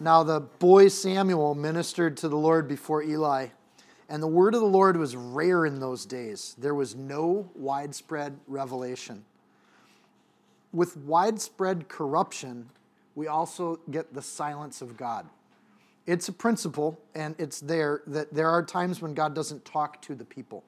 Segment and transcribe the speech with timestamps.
[0.00, 3.48] Now the boy Samuel ministered to the Lord before Eli,
[4.08, 6.54] and the word of the Lord was rare in those days.
[6.56, 9.24] There was no widespread revelation.
[10.72, 12.70] With widespread corruption,
[13.16, 15.26] we also get the silence of God.
[16.06, 20.14] It's a principle, and it's there that there are times when God doesn't talk to
[20.14, 20.62] the people.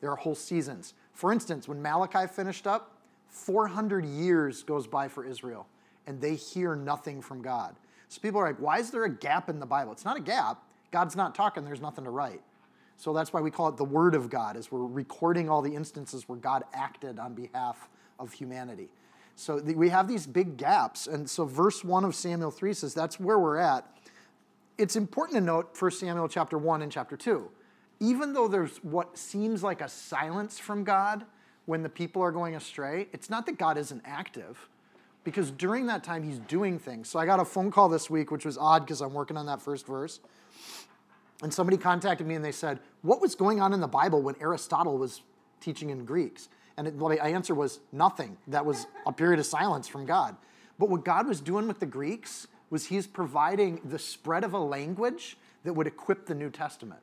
[0.00, 0.94] There are whole seasons.
[1.14, 2.96] For instance, when Malachi finished up,
[3.28, 5.66] 400 years goes by for Israel,
[6.06, 7.74] and they hear nothing from God.
[8.08, 9.92] So people are like, why is there a gap in the Bible?
[9.92, 10.62] It's not a gap.
[10.90, 12.40] God's not talking, there's nothing to write.
[12.96, 15.74] So that's why we call it the Word of God, is we're recording all the
[15.74, 18.88] instances where God acted on behalf of humanity.
[19.36, 21.06] So we have these big gaps.
[21.06, 23.86] And so verse 1 of Samuel 3 says that's where we're at.
[24.78, 27.48] It's important to note 1 Samuel chapter 1 and chapter 2.
[28.00, 31.24] Even though there's what seems like a silence from God
[31.66, 34.68] when the people are going astray, it's not that God isn't active
[35.28, 37.08] because during that time he's doing things.
[37.08, 39.46] So I got a phone call this week, which was odd because I'm working on
[39.46, 40.20] that first verse.
[41.42, 44.34] And somebody contacted me and they said, What was going on in the Bible when
[44.40, 45.22] Aristotle was
[45.60, 46.48] teaching in Greeks?
[46.76, 48.36] And my answer was nothing.
[48.46, 50.36] That was a period of silence from God.
[50.78, 54.58] But what God was doing with the Greeks was he's providing the spread of a
[54.58, 57.00] language that would equip the New Testament.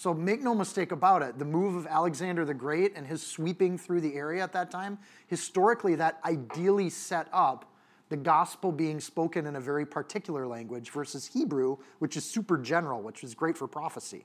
[0.00, 3.76] So make no mistake about it, the move of Alexander the Great and his sweeping
[3.76, 7.70] through the area at that time, historically, that ideally set up
[8.08, 13.02] the gospel being spoken in a very particular language versus Hebrew, which is super general,
[13.02, 14.24] which is great for prophecy.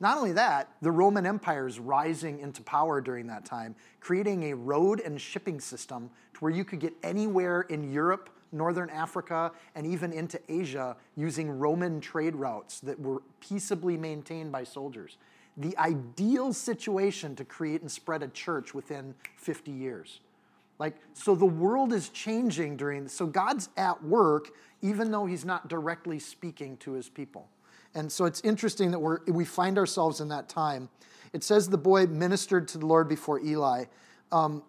[0.00, 4.56] Not only that, the Roman Empire is rising into power during that time, creating a
[4.56, 9.86] road and shipping system to where you could get anywhere in Europe northern Africa, and
[9.86, 15.16] even into Asia using Roman trade routes that were peaceably maintained by soldiers.
[15.56, 20.20] The ideal situation to create and spread a church within 50 years.
[20.78, 24.50] Like, so the world is changing during, so God's at work
[24.82, 27.48] even though he's not directly speaking to his people.
[27.94, 30.88] And so it's interesting that we're, we find ourselves in that time.
[31.32, 33.84] It says the boy ministered to the Lord before Eli.
[34.32, 34.62] Um,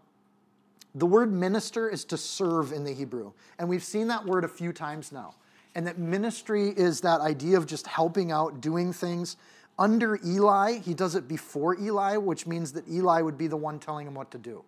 [0.95, 3.31] the word minister is to serve in the Hebrew.
[3.57, 5.35] And we've seen that word a few times now.
[5.75, 9.37] And that ministry is that idea of just helping out, doing things.
[9.79, 13.79] Under Eli, he does it before Eli, which means that Eli would be the one
[13.79, 14.63] telling him what to do.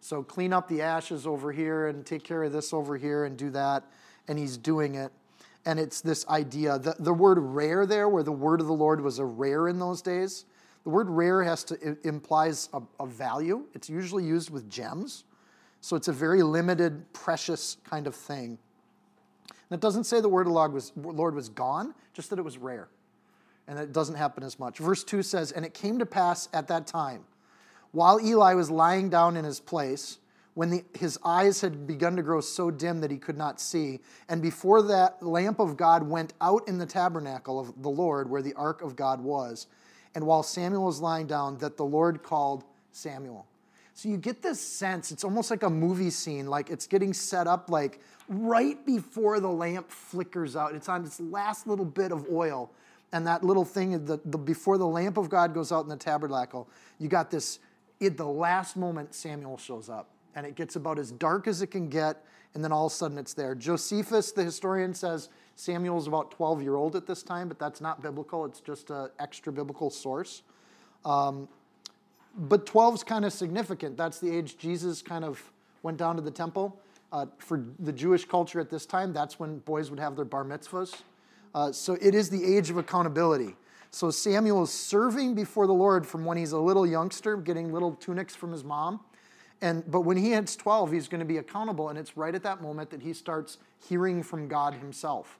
[0.00, 3.36] So clean up the ashes over here and take care of this over here and
[3.36, 3.84] do that.
[4.26, 5.12] And he's doing it.
[5.66, 9.02] And it's this idea, the, the word rare there, where the word of the Lord
[9.02, 10.46] was a rare in those days,
[10.84, 13.66] the word rare has to implies a, a value.
[13.74, 15.24] It's usually used with gems.
[15.80, 18.58] So it's a very limited, precious kind of thing.
[19.70, 22.44] And it doesn't say the word of Lord was, Lord was gone, just that it
[22.44, 22.88] was rare.
[23.66, 24.78] And it doesn't happen as much.
[24.78, 27.24] Verse 2 says, And it came to pass at that time,
[27.92, 30.18] while Eli was lying down in his place,
[30.54, 34.00] when the, his eyes had begun to grow so dim that he could not see,
[34.28, 38.42] and before that lamp of God went out in the tabernacle of the Lord where
[38.42, 39.68] the ark of God was,
[40.16, 43.46] and while Samuel was lying down, that the Lord called Samuel.
[43.98, 47.48] So you get this sense, it's almost like a movie scene, like it's getting set
[47.48, 47.98] up like
[48.28, 50.76] right before the lamp flickers out.
[50.76, 52.70] It's on its last little bit of oil.
[53.10, 55.96] And that little thing, the, the, before the lamp of God goes out in the
[55.96, 56.68] tabernacle,
[57.00, 57.58] you got this,
[58.00, 60.10] at the last moment, Samuel shows up.
[60.36, 62.94] And it gets about as dark as it can get, and then all of a
[62.94, 63.56] sudden it's there.
[63.56, 68.00] Josephus, the historian, says Samuel's about 12 year old at this time, but that's not
[68.00, 68.44] biblical.
[68.44, 70.42] It's just an extra biblical source.
[71.04, 71.48] Um,
[72.36, 73.96] but 12 is kind of significant.
[73.96, 75.42] That's the age Jesus kind of
[75.82, 76.78] went down to the temple.
[77.10, 80.44] Uh, for the Jewish culture at this time, that's when boys would have their bar
[80.44, 81.02] mitzvahs.
[81.54, 83.56] Uh, so it is the age of accountability.
[83.90, 87.92] So Samuel is serving before the Lord from when he's a little youngster, getting little
[87.94, 89.00] tunics from his mom.
[89.62, 91.88] And, but when he hits 12, he's going to be accountable.
[91.88, 93.56] And it's right at that moment that he starts
[93.88, 95.38] hearing from God himself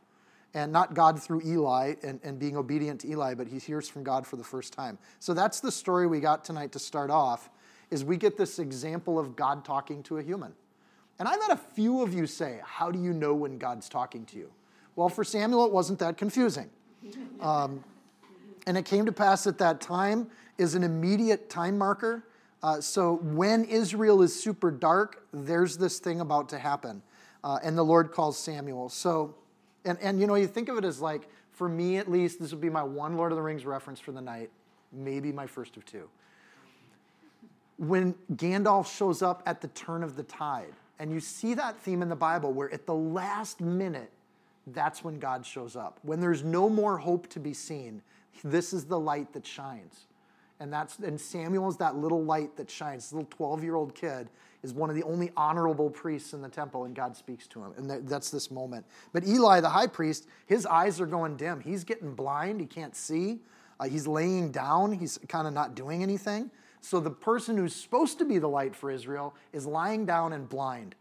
[0.54, 4.02] and not God through Eli and, and being obedient to Eli, but he hears from
[4.02, 4.98] God for the first time.
[5.18, 7.50] So that's the story we got tonight to start off,
[7.90, 10.52] is we get this example of God talking to a human.
[11.18, 14.24] And I've had a few of you say, how do you know when God's talking
[14.26, 14.50] to you?
[14.96, 16.70] Well, for Samuel, it wasn't that confusing.
[17.40, 17.84] Um,
[18.66, 20.26] and it came to pass at that time
[20.58, 22.24] is an immediate time marker.
[22.62, 27.00] Uh, so when Israel is super dark, there's this thing about to happen.
[27.42, 28.88] Uh, and the Lord calls Samuel.
[28.88, 29.34] So,
[29.84, 32.52] and, and you know, you think of it as like, for me at least, this
[32.52, 34.50] would be my one Lord of the Rings reference for the night,
[34.92, 36.08] maybe my first of two.
[37.78, 42.02] When Gandalf shows up at the turn of the tide, and you see that theme
[42.02, 44.10] in the Bible where at the last minute,
[44.66, 45.98] that's when God shows up.
[46.02, 48.02] When there's no more hope to be seen,
[48.44, 50.06] this is the light that shines.
[50.60, 53.04] And that's and Samuel is that little light that shines.
[53.04, 54.28] This little 12-year-old kid
[54.62, 57.72] is one of the only honorable priests in the temple, and God speaks to him.
[57.76, 58.84] And that's this moment.
[59.12, 61.60] But Eli, the high priest, his eyes are going dim.
[61.60, 62.60] He's getting blind.
[62.60, 63.40] He can't see.
[63.78, 64.92] Uh, he's laying down.
[64.92, 66.50] He's kind of not doing anything.
[66.80, 70.48] So the person who's supposed to be the light for Israel is lying down and
[70.48, 70.94] blind.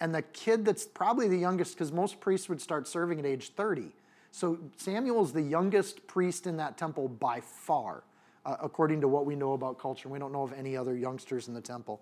[0.00, 3.50] And the kid that's probably the youngest, because most priests would start serving at age
[3.50, 3.92] 30.
[4.30, 8.04] So Samuel is the youngest priest in that temple by far,
[8.46, 10.08] uh, according to what we know about culture.
[10.08, 12.00] We don't know of any other youngsters in the temple.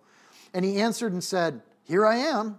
[0.55, 2.59] And he answered and said, Here I am.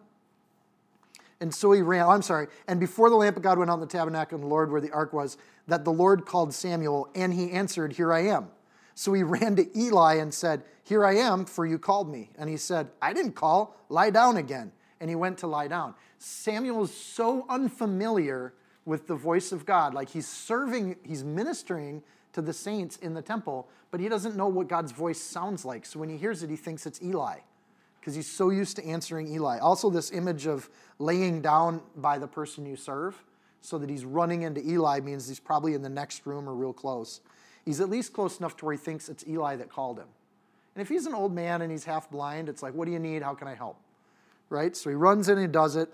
[1.39, 3.75] And so he ran, oh, I'm sorry, and before the lamp of God went out
[3.75, 5.37] in the tabernacle and the Lord where the ark was,
[5.67, 8.47] that the Lord called Samuel, and he answered, Here I am.
[8.95, 12.29] So he ran to Eli and said, Here I am, for you called me.
[12.37, 14.71] And he said, I didn't call, lie down again.
[14.99, 15.93] And he went to lie down.
[16.17, 18.53] Samuel is so unfamiliar
[18.85, 19.93] with the voice of God.
[19.93, 22.01] Like he's serving, he's ministering
[22.33, 25.85] to the saints in the temple, but he doesn't know what God's voice sounds like.
[25.85, 27.39] So when he hears it, he thinks it's Eli
[28.07, 29.59] because he's so used to answering Eli.
[29.59, 33.21] Also, this image of laying down by the person you serve
[33.59, 36.71] so that he's running into Eli means he's probably in the next room or real
[36.71, 37.19] close.
[37.65, 40.07] He's at least close enough to where he thinks it's Eli that called him.
[40.73, 42.99] And if he's an old man and he's half blind, it's like, what do you
[42.99, 43.23] need?
[43.23, 43.77] How can I help?
[44.49, 44.73] Right?
[44.77, 45.89] So he runs in and he does it.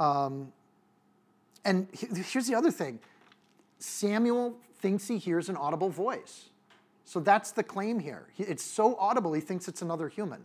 [0.00, 0.52] Um,
[1.64, 2.98] and here's the other thing
[3.78, 6.47] Samuel thinks he hears an audible voice.
[7.08, 8.26] So that's the claim here.
[8.36, 10.44] It's so audible, he thinks it's another human.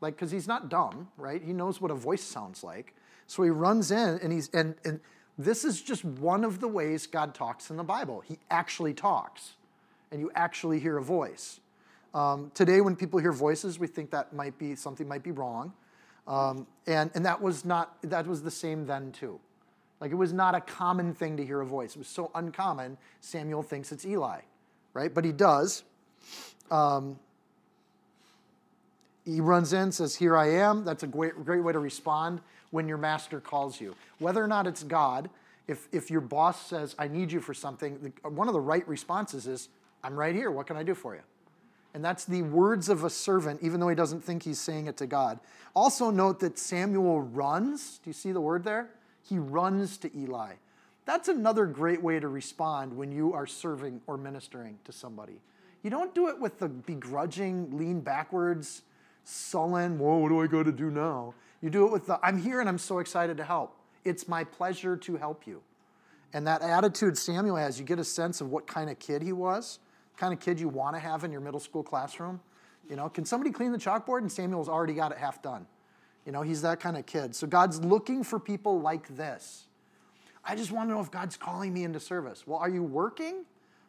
[0.00, 1.42] Like, because he's not dumb, right?
[1.44, 2.94] He knows what a voice sounds like.
[3.26, 5.00] So he runs in and he's, and, and
[5.36, 8.22] this is just one of the ways God talks in the Bible.
[8.26, 9.52] He actually talks,
[10.10, 11.60] and you actually hear a voice.
[12.14, 15.74] Um, today, when people hear voices, we think that might be something might be wrong,
[16.26, 19.38] um, and and that was not that was the same then too.
[20.00, 21.96] Like it was not a common thing to hear a voice.
[21.96, 22.96] It was so uncommon.
[23.20, 24.40] Samuel thinks it's Eli,
[24.94, 25.12] right?
[25.12, 25.84] But he does.
[26.70, 27.18] Um,
[29.24, 32.40] he runs in, says, "Here I am." That's a great great way to respond
[32.70, 33.94] when your master calls you.
[34.18, 35.30] Whether or not it's God,
[35.68, 39.46] if, if your boss says, I need you for something, one of the right responses
[39.46, 39.68] is,
[40.02, 40.50] I'm right here.
[40.50, 41.20] What can I do for you?
[41.94, 44.96] And that's the words of a servant, even though he doesn't think he's saying it
[44.96, 45.38] to God.
[45.74, 48.00] Also, note that Samuel runs.
[48.02, 48.88] Do you see the word there?
[49.22, 50.54] He runs to Eli.
[51.04, 55.40] That's another great way to respond when you are serving or ministering to somebody.
[55.82, 58.82] You don't do it with the begrudging, lean backwards,
[59.24, 61.34] sullen, whoa, what do I got to do now?
[61.60, 63.76] You do it with the, I'm here and I'm so excited to help.
[64.04, 65.62] It's my pleasure to help you.
[66.32, 69.32] And that attitude Samuel has, you get a sense of what kind of kid he
[69.32, 69.80] was,
[70.16, 72.40] kind of kid you want to have in your middle school classroom.
[72.88, 74.18] You know, can somebody clean the chalkboard?
[74.18, 75.66] And Samuel's already got it half done.
[76.26, 77.34] You know, he's that kind of kid.
[77.34, 79.66] So God's looking for people like this.
[80.44, 82.46] I just want to know if God's calling me into service.
[82.46, 83.44] Well, are you working?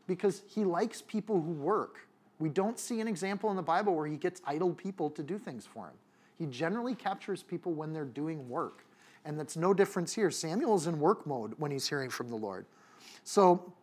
[0.07, 2.07] Because he likes people who work.
[2.39, 5.37] We don't see an example in the Bible where he gets idle people to do
[5.37, 5.93] things for him.
[6.37, 8.85] He generally captures people when they're doing work.
[9.25, 10.29] And that's no difference here.
[10.29, 12.65] Samuel is in work mode when he's hearing from the Lord.
[13.23, 13.73] So,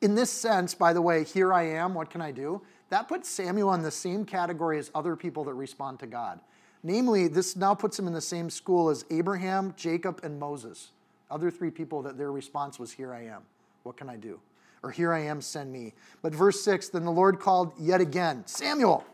[0.00, 2.60] in this sense, by the way, here I am, what can I do?
[2.90, 6.40] That puts Samuel in the same category as other people that respond to God.
[6.82, 10.90] Namely, this now puts him in the same school as Abraham, Jacob, and Moses.
[11.32, 13.42] Other three people that their response was, Here I am.
[13.84, 14.38] What can I do?
[14.82, 15.94] Or here I am, send me.
[16.20, 19.04] But verse 6 Then the Lord called yet again, Samuel.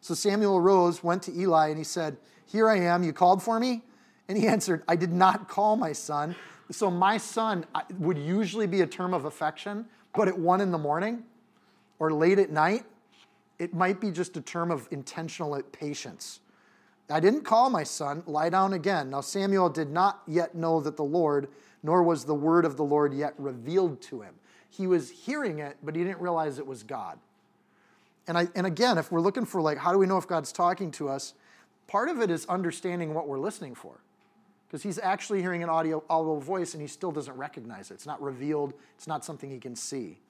[0.00, 2.16] So Samuel arose, went to Eli, and he said,
[2.46, 3.82] Here I am, you called for me?
[4.28, 6.36] And he answered, I did not call my son.
[6.70, 7.66] So my son
[7.98, 11.24] would usually be a term of affection, but at one in the morning
[11.98, 12.84] or late at night,
[13.58, 16.38] it might be just a term of intentional patience.
[17.10, 19.10] I didn't call my son, lie down again.
[19.10, 21.48] Now Samuel did not yet know that the Lord,
[21.82, 24.34] nor was the word of the Lord yet revealed to him.
[24.68, 27.18] He was hearing it, but he didn't realize it was God.
[28.28, 30.52] And, I, and again, if we're looking for like, how do we know if God's
[30.52, 31.34] talking to us?
[31.88, 33.98] Part of it is understanding what we're listening for.
[34.68, 37.94] Because he's actually hearing an audio, audible voice and he still doesn't recognize it.
[37.94, 40.20] It's not revealed, it's not something he can see.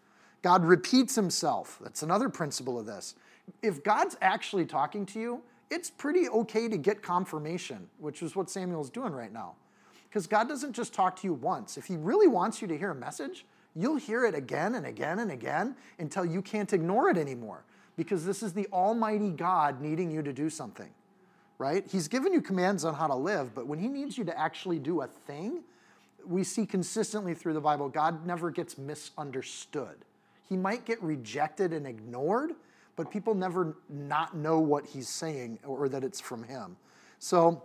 [0.40, 1.78] God repeats himself.
[1.82, 3.14] That's another principle of this.
[3.60, 8.50] If God's actually talking to you, it's pretty okay to get confirmation, which is what
[8.50, 9.54] Samuel's doing right now.
[10.08, 11.76] Because God doesn't just talk to you once.
[11.76, 13.46] If he really wants you to hear a message,
[13.76, 17.64] you'll hear it again and again and again until you can't ignore it anymore
[17.96, 20.88] because this is the Almighty God needing you to do something,
[21.58, 21.84] right?
[21.86, 24.78] He's given you commands on how to live, but when He needs you to actually
[24.78, 25.62] do a thing,
[26.26, 29.96] we see consistently through the Bible, God never gets misunderstood.
[30.48, 32.52] He might get rejected and ignored,
[33.00, 36.76] but people never not know what He's saying or that it's from Him.
[37.18, 37.62] So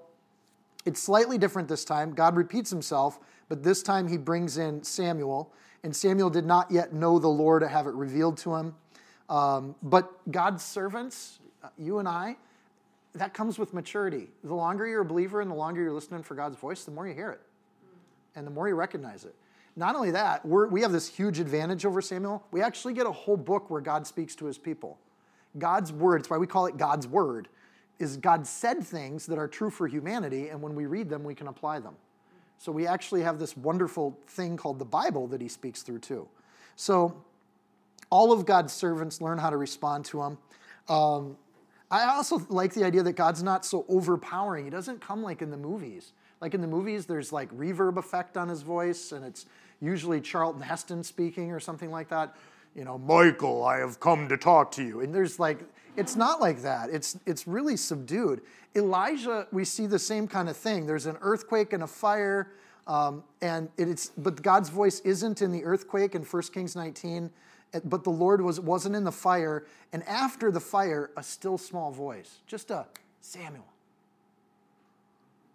[0.85, 2.13] it's slightly different this time.
[2.13, 5.51] God repeats Himself, but this time He brings in Samuel,
[5.83, 8.75] and Samuel did not yet know the Lord or have it revealed to him.
[9.27, 11.39] Um, but God's servants,
[11.77, 12.37] you and I,
[13.15, 14.29] that comes with maturity.
[14.45, 17.09] The longer you're a believer and the longer you're listening for God's voice, the more
[17.09, 17.41] you hear it
[18.37, 19.35] and the more you recognize it.
[19.75, 22.41] Not only that, we have this huge advantage over Samuel.
[22.51, 24.97] We actually get a whole book where God speaks to his people.
[25.57, 27.47] God's word, that's why we call it God's word,
[27.99, 31.35] is God said things that are true for humanity, and when we read them, we
[31.35, 31.95] can apply them.
[32.57, 36.27] So we actually have this wonderful thing called the Bible that he speaks through too.
[36.75, 37.23] So
[38.09, 40.37] all of God's servants learn how to respond to him.
[40.87, 41.37] Um,
[41.91, 44.65] I also like the idea that God's not so overpowering.
[44.65, 46.13] He doesn't come like in the movies.
[46.41, 49.45] Like in the movies, there's like reverb effect on his voice, and it's
[49.81, 52.35] usually Charlton Heston speaking or something like that.
[52.75, 55.01] You know, Michael, I have come to talk to you.
[55.01, 55.59] And there's like,
[55.95, 56.89] it's not like that.
[56.89, 58.41] It's it's really subdued.
[58.75, 60.85] Elijah, we see the same kind of thing.
[60.85, 62.51] There's an earthquake and a fire,
[62.85, 67.31] um, and it's but God's voice isn't in the earthquake in 1 Kings 19
[67.83, 69.65] but the Lord was, wasn't in the fire.
[69.91, 72.85] And after the fire, a still small voice, just a
[73.21, 73.65] Samuel.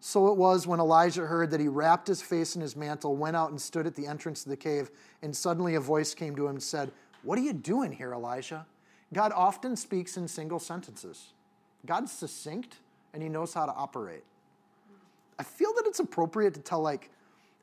[0.01, 3.37] So it was when Elijah heard that he wrapped his face in his mantle, went
[3.37, 4.91] out and stood at the entrance of the cave,
[5.23, 6.91] and suddenly a voice came to him and said,
[7.23, 8.67] What are you doing here, Elijah?
[9.13, 11.33] God often speaks in single sentences.
[11.87, 12.77] God's succinct
[13.13, 14.23] and he knows how to operate.
[15.39, 17.11] I feel that it's appropriate to tell, like,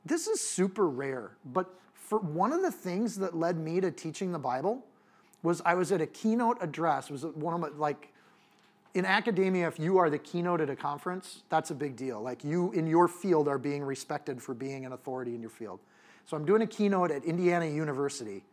[0.05, 4.31] this is super rare, but for one of the things that led me to teaching
[4.31, 4.83] the Bible
[5.43, 7.09] was I was at a keynote address.
[7.09, 8.11] It was one of my, like,
[8.97, 12.19] in academia, if you are the keynote at a conference, that's a big deal.
[12.19, 15.79] Like you in your field are being respected for being an authority in your field.
[16.25, 18.43] So I'm doing a keynote at Indiana University,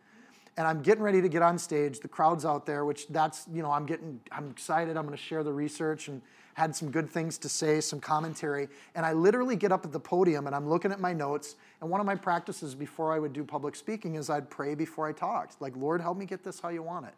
[0.56, 2.00] and I'm getting ready to get on stage.
[2.00, 4.96] The crowd's out there, which that's you know I'm getting I'm excited.
[4.96, 6.22] I'm going to share the research and
[6.54, 9.98] had some good things to say, some commentary, and I literally get up at the
[9.98, 11.56] podium and I'm looking at my notes.
[11.80, 15.08] And one of my practices before I would do public speaking is I'd pray before
[15.08, 17.14] I talked, like Lord, help me get this how you want it.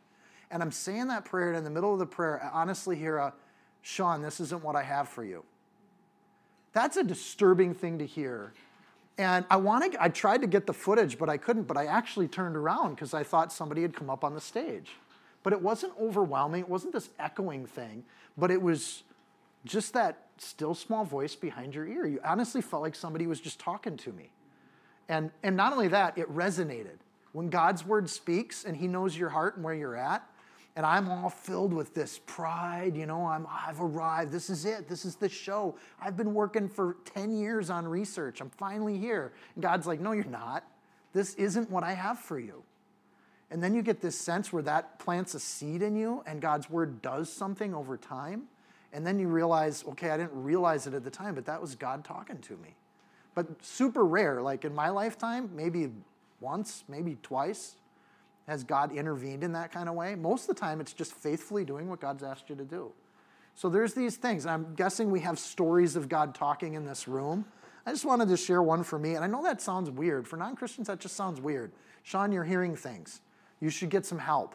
[0.50, 3.18] And I'm saying that prayer, and in the middle of the prayer, I honestly hear
[3.18, 3.34] a,
[3.84, 5.44] Seann, this isn't what I have for you.
[6.72, 8.52] That's a disturbing thing to hear.
[9.18, 11.64] And I wanted, I tried to get the footage, but I couldn't.
[11.64, 14.90] But I actually turned around because I thought somebody had come up on the stage.
[15.42, 16.62] But it wasn't overwhelming.
[16.62, 18.04] It wasn't this echoing thing,
[18.36, 19.04] but it was
[19.64, 22.06] just that still small voice behind your ear.
[22.06, 24.30] You honestly felt like somebody was just talking to me.
[25.08, 26.98] And, and not only that, it resonated.
[27.32, 30.28] When God's word speaks and he knows your heart and where you're at,
[30.76, 34.30] and I'm all filled with this pride, you know, I'm, I've arrived.
[34.30, 34.88] This is it.
[34.88, 35.74] This is the show.
[35.98, 38.42] I've been working for 10 years on research.
[38.42, 39.32] I'm finally here.
[39.54, 40.64] And God's like, no, you're not.
[41.14, 42.62] This isn't what I have for you.
[43.50, 46.68] And then you get this sense where that plants a seed in you and God's
[46.68, 48.42] word does something over time.
[48.92, 51.74] And then you realize, okay, I didn't realize it at the time, but that was
[51.74, 52.74] God talking to me.
[53.34, 54.42] But super rare.
[54.42, 55.90] Like in my lifetime, maybe
[56.40, 57.76] once, maybe twice,
[58.46, 60.14] has God intervened in that kind of way?
[60.14, 62.92] Most of the time, it's just faithfully doing what God's asked you to do.
[63.54, 64.46] So there's these things.
[64.46, 67.44] I'm guessing we have stories of God talking in this room.
[67.86, 69.14] I just wanted to share one for me.
[69.14, 70.28] And I know that sounds weird.
[70.28, 71.72] For non Christians, that just sounds weird.
[72.04, 73.20] Seann, you're hearing things.
[73.60, 74.54] You should get some help.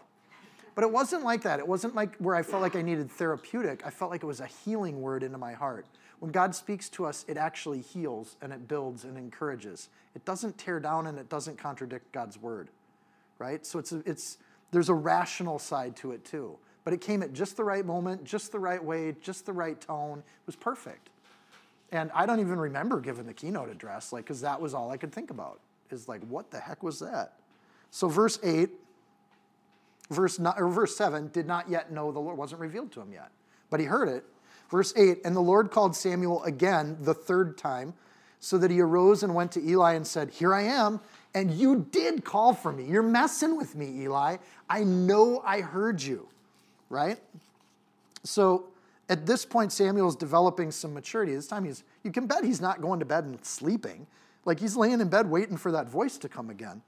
[0.75, 1.59] But it wasn't like that.
[1.59, 3.85] It wasn't like where I felt like I needed therapeutic.
[3.85, 5.85] I felt like it was a healing word into my heart.
[6.19, 9.89] When God speaks to us, it actually heals and it builds and encourages.
[10.15, 12.69] It doesn't tear down and it doesn't contradict God's word
[13.41, 13.65] right?
[13.65, 14.37] So it's, it's,
[14.71, 16.57] there's a rational side to it too.
[16.83, 19.79] But it came at just the right moment, just the right way, just the right
[19.81, 20.19] tone.
[20.19, 21.09] It was perfect.
[21.91, 24.97] And I don't even remember giving the keynote address, like, because that was all I
[24.97, 25.59] could think about.
[25.89, 27.33] Is like, what the heck was that?
[27.89, 28.69] So verse eight,
[30.09, 33.11] verse nine, or verse seven, did not yet know the Lord wasn't revealed to him
[33.11, 33.29] yet,
[33.69, 34.23] but he heard it.
[34.69, 37.93] Verse eight, and the Lord called Samuel again the third time,
[38.39, 41.01] so that he arose and went to Eli and said, "Here I am."
[41.33, 42.85] And you did call for me.
[42.85, 44.37] You're messing with me, Eli.
[44.69, 46.27] I know I heard you,
[46.89, 47.19] right?
[48.23, 48.65] So
[49.09, 51.33] at this point, Samuel's developing some maturity.
[51.35, 54.07] This time, he's, you can bet he's not going to bed and sleeping.
[54.45, 56.81] Like he's laying in bed waiting for that voice to come again.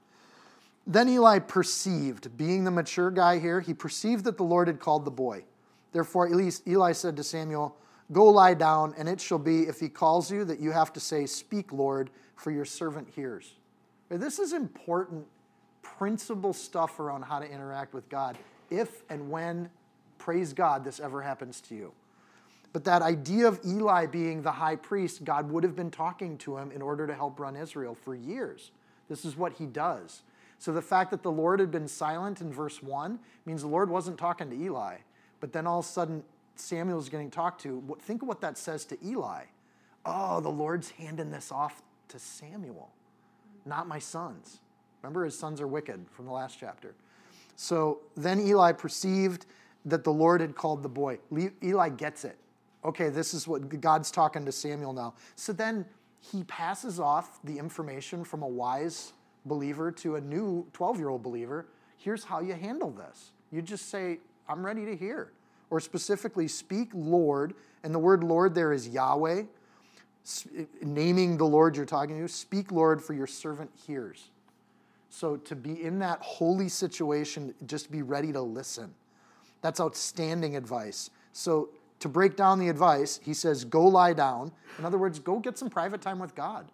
[0.86, 5.04] Then Eli perceived, being the mature guy here, he perceived that the Lord had called
[5.04, 5.44] the boy.
[5.92, 6.28] Therefore,
[6.66, 7.76] Eli said to Samuel,
[8.12, 11.00] Go lie down, and it shall be, if he calls you, that you have to
[11.00, 13.54] say, Speak, Lord, for your servant hears.
[14.08, 15.26] This is important
[15.82, 18.38] principle stuff around how to interact with God
[18.70, 19.70] if and when
[20.18, 21.92] praise God this ever happens to you.
[22.72, 26.56] But that idea of Eli being the high priest, God would have been talking to
[26.56, 28.72] him in order to help run Israel for years.
[29.08, 30.22] This is what he does.
[30.58, 33.90] So the fact that the Lord had been silent in verse 1 means the Lord
[33.90, 34.96] wasn't talking to Eli.
[35.40, 36.24] But then all of a sudden,
[36.56, 37.96] Samuel's getting talked to.
[38.00, 39.44] Think of what that says to Eli.
[40.04, 42.90] Oh, the Lord's handing this off to Samuel,
[43.64, 44.60] not my sons.
[45.02, 46.94] Remember, his sons are wicked from the last chapter.
[47.56, 49.46] So then Eli perceived
[49.84, 51.18] that the Lord had called the boy.
[51.62, 52.38] Eli gets it.
[52.84, 55.14] Okay, this is what God's talking to Samuel now.
[55.36, 55.86] So then
[56.20, 59.12] he passes off the information from a wise
[59.46, 61.66] believer to a new 12 year old believer.
[61.98, 63.32] Here's how you handle this.
[63.50, 64.18] You just say,
[64.48, 65.32] I'm ready to hear.
[65.70, 67.54] Or specifically, speak Lord.
[67.82, 69.44] And the word Lord there is Yahweh.
[70.80, 72.28] Naming the Lord you're talking to.
[72.28, 74.30] Speak Lord, for your servant hears.
[75.10, 78.94] So to be in that holy situation, just be ready to listen.
[79.60, 81.10] That's outstanding advice.
[81.32, 81.68] So
[82.00, 84.50] to break down the advice, he says, go lie down.
[84.78, 86.66] In other words, go get some private time with God.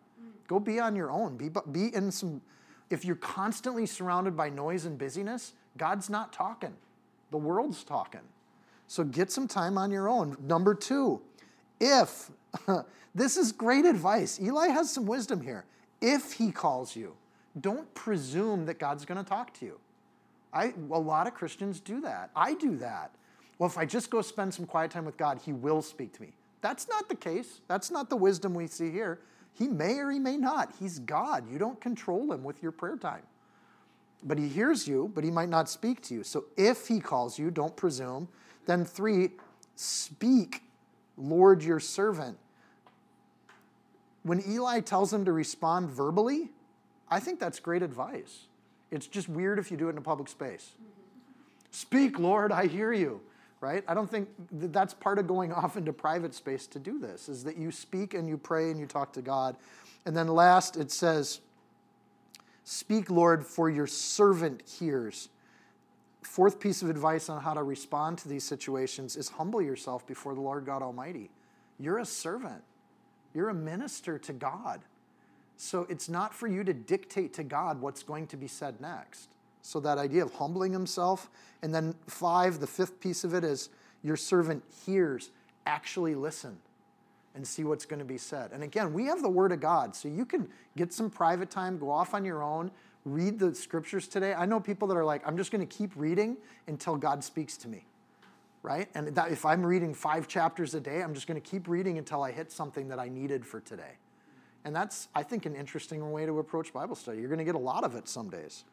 [0.49, 1.37] Go be on your own.
[1.37, 2.41] Be, be in some,
[2.89, 6.75] if you're constantly surrounded by noise and busyness, God's not talking.
[7.31, 8.21] The world's talking.
[8.89, 10.37] So get some time on your own.
[10.41, 11.21] Number two,
[11.81, 12.31] if,
[13.15, 14.41] this is great advice.
[14.41, 15.65] Eli has some wisdom here.
[16.01, 17.15] If he calls you,
[17.61, 19.79] don't presume that God's going to talk to you.
[20.53, 22.31] I, a lot of Christians do that.
[22.35, 23.13] I do that.
[23.59, 26.23] Well, if I just go spend some quiet time with God, He will speak to
[26.23, 26.33] me.
[26.61, 27.61] That's not the case.
[27.69, 29.21] That's not the wisdom we see here.
[29.53, 30.73] He may or he may not.
[30.79, 31.51] He's God.
[31.51, 33.23] You don't control Him with your prayer time.
[34.23, 36.25] But He hears you, but He might not speak to you.
[36.25, 38.29] So if He calls you, don't presume.
[38.67, 39.31] Then, three,
[39.77, 40.63] speak,
[41.21, 42.39] Lord, your servant.
[44.23, 46.51] When Eli tells him to respond verbally,
[47.09, 48.47] I think that's great advice.
[48.91, 50.73] It's just weird if you do it in a public space.
[51.71, 53.21] Speak, Lord, I hear you.
[53.61, 53.85] Right?
[53.87, 57.29] I don't think that that's part of going off into private space to do this,
[57.29, 59.57] is that you speak and you pray and you talk to God.
[60.07, 61.41] And then last, it says,
[62.65, 65.29] Speak, Lord, for your servant hears.
[66.23, 70.35] Fourth piece of advice on how to respond to these situations is humble yourself before
[70.35, 71.31] the Lord God Almighty.
[71.79, 72.63] You're a servant,
[73.35, 74.81] you're a minister to God.
[75.57, 79.29] So it's not for you to dictate to God what's going to be said next.
[79.63, 81.29] So that idea of humbling himself.
[81.63, 83.69] And then five, the fifth piece of it is
[84.03, 85.31] your servant hears,
[85.67, 86.59] actually listen
[87.35, 88.51] and see what's going to be said.
[88.53, 91.79] And again, we have the Word of God, so you can get some private time,
[91.79, 92.71] go off on your own,
[93.05, 94.35] read the scriptures today.
[94.35, 96.37] I know people that are like, I'm just going to keep reading
[96.67, 97.87] until God speaks to me,
[98.63, 98.89] right?
[98.95, 101.99] And that, if I'm reading five chapters a day, I'm just going to keep reading
[101.99, 103.97] until I hit something that I needed for today.
[104.65, 107.19] And that's, I think, an interesting way to approach Bible study.
[107.19, 108.65] You're going to get a lot of it some days.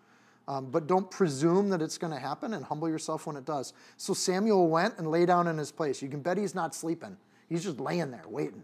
[0.49, 3.73] Um, but don't presume that it's going to happen and humble yourself when it does.
[3.97, 6.01] So Samuel went and lay down in his place.
[6.01, 7.17] You can bet he's not sleeping.
[7.49, 8.63] He's just laying there waiting.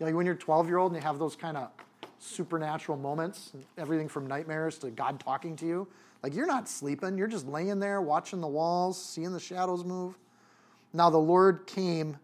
[0.00, 1.70] You know, when you're 12 year old and you have those kind of
[2.18, 5.88] supernatural moments, everything from nightmares to God talking to you,
[6.22, 7.16] like you're not sleeping.
[7.16, 10.18] You're just laying there watching the walls, seeing the shadows move.
[10.92, 12.16] Now the Lord came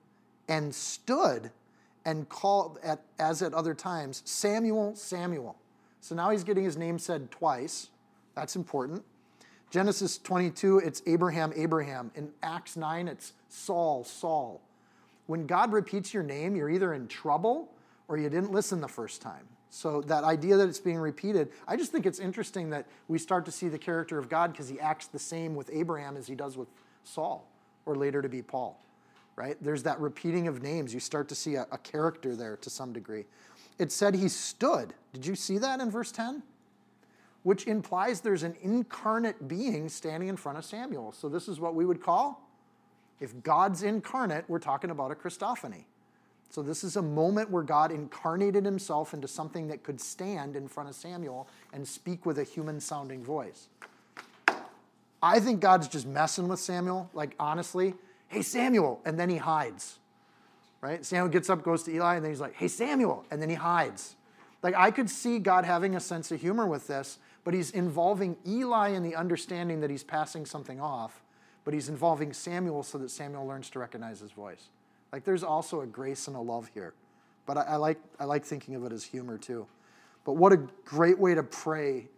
[0.48, 1.50] and stood
[2.04, 5.57] and called at, as at other times, Samuel, Samuel.
[6.00, 7.88] So now he's getting his name said twice.
[8.35, 9.04] That's important.
[9.70, 12.11] Genesis 22, it's Abraham, Abraham.
[12.14, 14.61] In Acts 9, it's Saul, Saul.
[15.26, 17.72] When God repeats your name, you're either in trouble
[18.09, 19.48] or you didn't listen the first time.
[19.74, 23.44] So that idea that it's being repeated, I just think it's interesting that we start
[23.46, 26.37] to see the character of God because he acts the same with Abraham as he
[26.37, 26.68] does with
[27.02, 27.50] Saul,
[27.84, 28.80] or later to be Paul
[29.37, 29.56] right?
[29.60, 30.94] There's that repeating of names.
[30.94, 33.24] You start to see a, a character there to some degree.
[33.78, 34.94] It said he stood.
[35.12, 36.42] Did you see that in verse 10?
[37.42, 41.12] Which implies there's an incarnate being standing in front of Samuel.
[41.12, 42.48] So this is what we would call,
[43.20, 45.84] if God's incarnate, we're talking about a Christophany.
[46.50, 50.68] So this is a moment where God incarnated himself into something that could stand in
[50.68, 53.68] front of Samuel and speak with a human sounding voice.
[55.22, 57.94] I think God's just messing with Samuel, like honestly
[58.35, 59.98] hey, Samuel, and then he hides.
[60.80, 61.04] Right?
[61.04, 63.54] Samuel gets up, goes to Eli, and then he's like, hey, Samuel, and then he
[63.54, 64.16] hides.
[64.62, 68.37] Like, I could see God having a sense of humor with this, but he's involving
[68.46, 71.22] Eli in the understanding that he's passing something off,
[71.64, 74.68] but he's involving Samuel so that Samuel learns to recognize his voice.
[75.14, 76.92] Like, there's also a grace and a love here.
[77.46, 79.64] But I, I like, I like thinking of it as humor too.
[80.24, 82.09] But what a great way to pray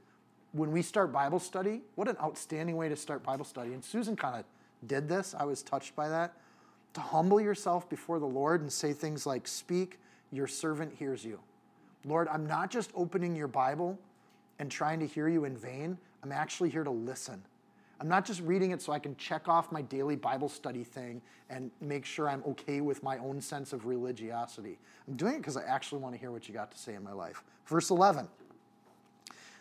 [0.53, 1.83] when we start Bible study.
[1.97, 3.75] What an outstanding way to start Bible study.
[3.75, 4.47] And Susan kind of
[4.89, 6.39] did this, I was touched by that.
[6.95, 9.99] To humble yourself before the Lord and say things like, Speak,
[10.33, 11.39] your servant hears you.
[12.07, 13.99] Lord, I'm not just opening your Bible
[14.59, 17.43] and trying to hear you in vain, I'm actually here to listen.
[18.01, 21.23] I'm not just reading it so I can check off my daily Bible study thing
[21.49, 24.79] and make sure I'm okay with my own sense of religiosity.
[25.09, 27.03] I'm doing it because I actually want to hear what you got to say in
[27.03, 27.43] my life.
[27.67, 28.29] Verse 11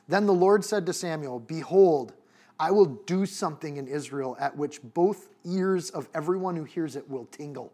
[0.08, 2.14] Then the Lord said to Samuel, Behold,
[2.60, 7.10] I will do something in Israel at which both ears of everyone who hears it
[7.10, 7.72] will tingle.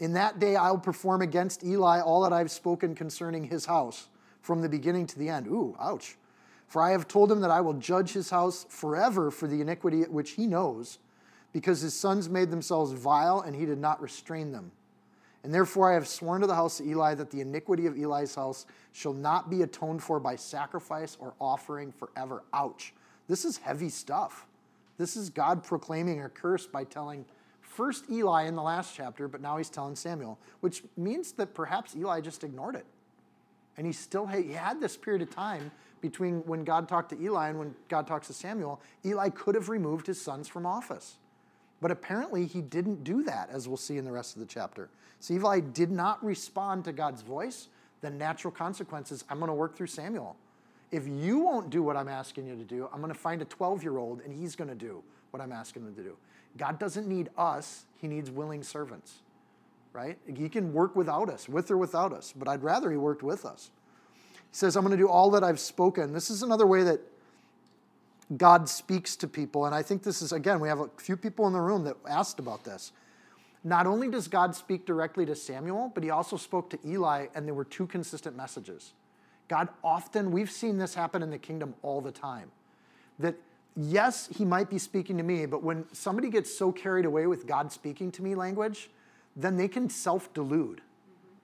[0.00, 4.08] In that day I will perform against Eli all that I've spoken concerning his house
[4.40, 5.46] from the beginning to the end.
[5.46, 6.16] Ooh, ouch.
[6.66, 10.02] For I have told him that I will judge his house forever for the iniquity
[10.02, 10.98] which he knows,
[11.52, 14.72] because his sons made themselves vile and he did not restrain them.
[15.44, 18.34] And therefore I have sworn to the house of Eli that the iniquity of Eli's
[18.34, 22.42] house shall not be atoned for by sacrifice or offering forever.
[22.54, 22.94] Ouch.
[23.28, 24.46] This is heavy stuff.
[24.96, 27.26] This is God proclaiming a curse by telling
[27.60, 31.94] first Eli in the last chapter, but now he's telling Samuel, which means that perhaps
[31.94, 32.86] Eli just ignored it.
[33.76, 35.72] And he still had, he had this period of time
[36.04, 38.78] between when God talked to Eli and when God talks to Samuel.
[39.06, 41.16] Eli could have removed his sons from office.
[41.80, 44.90] But apparently he didn't do that, as we'll see in the rest of the chapter.
[45.18, 47.68] So Eli did not respond to God's voice.
[48.02, 50.36] The natural consequences I'm going to work through Samuel.
[50.90, 53.46] If you won't do what I'm asking you to do, I'm going to find a
[53.46, 56.16] 12 year old and he's going to do what I'm asking him to do.
[56.58, 59.22] God doesn't need us, he needs willing servants,
[59.94, 60.18] right?
[60.26, 63.46] He can work without us, with or without us, but I'd rather he worked with
[63.46, 63.70] us.
[64.54, 66.12] He says, I'm going to do all that I've spoken.
[66.12, 67.00] This is another way that
[68.36, 69.66] God speaks to people.
[69.66, 71.96] And I think this is, again, we have a few people in the room that
[72.08, 72.92] asked about this.
[73.64, 77.48] Not only does God speak directly to Samuel, but he also spoke to Eli, and
[77.48, 78.92] there were two consistent messages.
[79.48, 82.52] God often, we've seen this happen in the kingdom all the time.
[83.18, 83.34] That
[83.76, 87.44] yes, he might be speaking to me, but when somebody gets so carried away with
[87.48, 88.88] God speaking to me language,
[89.34, 90.80] then they can self delude,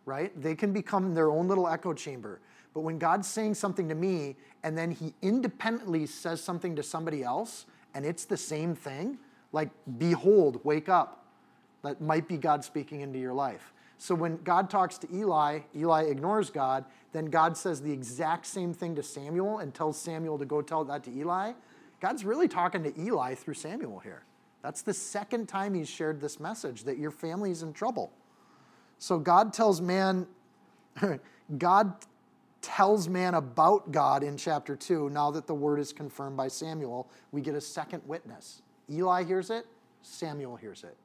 [0.06, 0.30] right?
[0.40, 2.38] They can become their own little echo chamber.
[2.74, 7.22] But when God's saying something to me and then he independently says something to somebody
[7.22, 9.18] else and it's the same thing,
[9.52, 11.24] like, behold, wake up,
[11.82, 13.72] that might be God speaking into your life.
[13.98, 18.72] So when God talks to Eli, Eli ignores God, then God says the exact same
[18.72, 21.52] thing to Samuel and tells Samuel to go tell that to Eli.
[22.00, 24.22] God's really talking to Eli through Samuel here.
[24.62, 28.12] That's the second time he's shared this message that your family's in trouble.
[28.98, 30.26] So God tells man,
[31.58, 31.94] God
[32.62, 35.10] tells man about God in chapter 2.
[35.10, 38.62] Now that the word is confirmed by Samuel, we get a second witness.
[38.90, 39.66] Eli hears it,
[40.02, 40.96] Samuel hears it.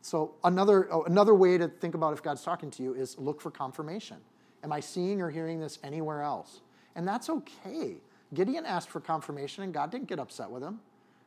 [0.00, 3.40] So another, oh, another way to think about if God's talking to you is look
[3.40, 4.16] for confirmation.
[4.64, 6.60] Am I seeing or hearing this anywhere else?
[6.96, 7.96] And that's okay.
[8.34, 10.80] Gideon asked for confirmation and God didn't get upset with him.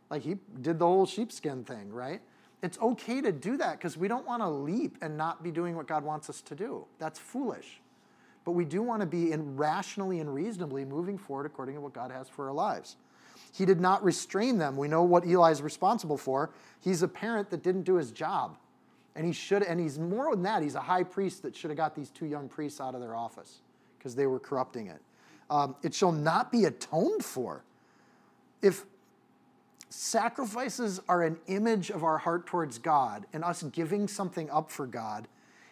[0.09, 2.21] Like he did the whole sheepskin thing, right?
[2.61, 5.75] It's okay to do that because we don't want to leap and not be doing
[5.75, 6.85] what God wants us to do.
[6.99, 7.81] That's foolish.
[8.45, 11.93] But we do want to be in rationally and reasonably moving forward according to what
[11.93, 12.95] God has for our lives.
[13.51, 14.77] He did not restrain them.
[14.77, 16.51] We know what Eli is responsible for.
[16.79, 18.57] He's a parent that didn't do his job.
[19.15, 21.77] And he should, and he's more than that, he's a high priest that should have
[21.77, 23.61] got these two young priests out of their office
[23.97, 25.01] because they were corrupting it.
[25.49, 27.63] Um, it shall not be atoned for.
[28.61, 28.85] If
[29.89, 34.85] sacrifices are an image of our heart towards God and us giving something up for
[34.85, 35.27] God,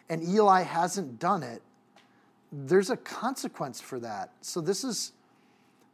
[0.09, 1.61] and Eli hasn't done it,
[2.53, 4.29] there's a consequence for that.
[4.41, 5.13] So this is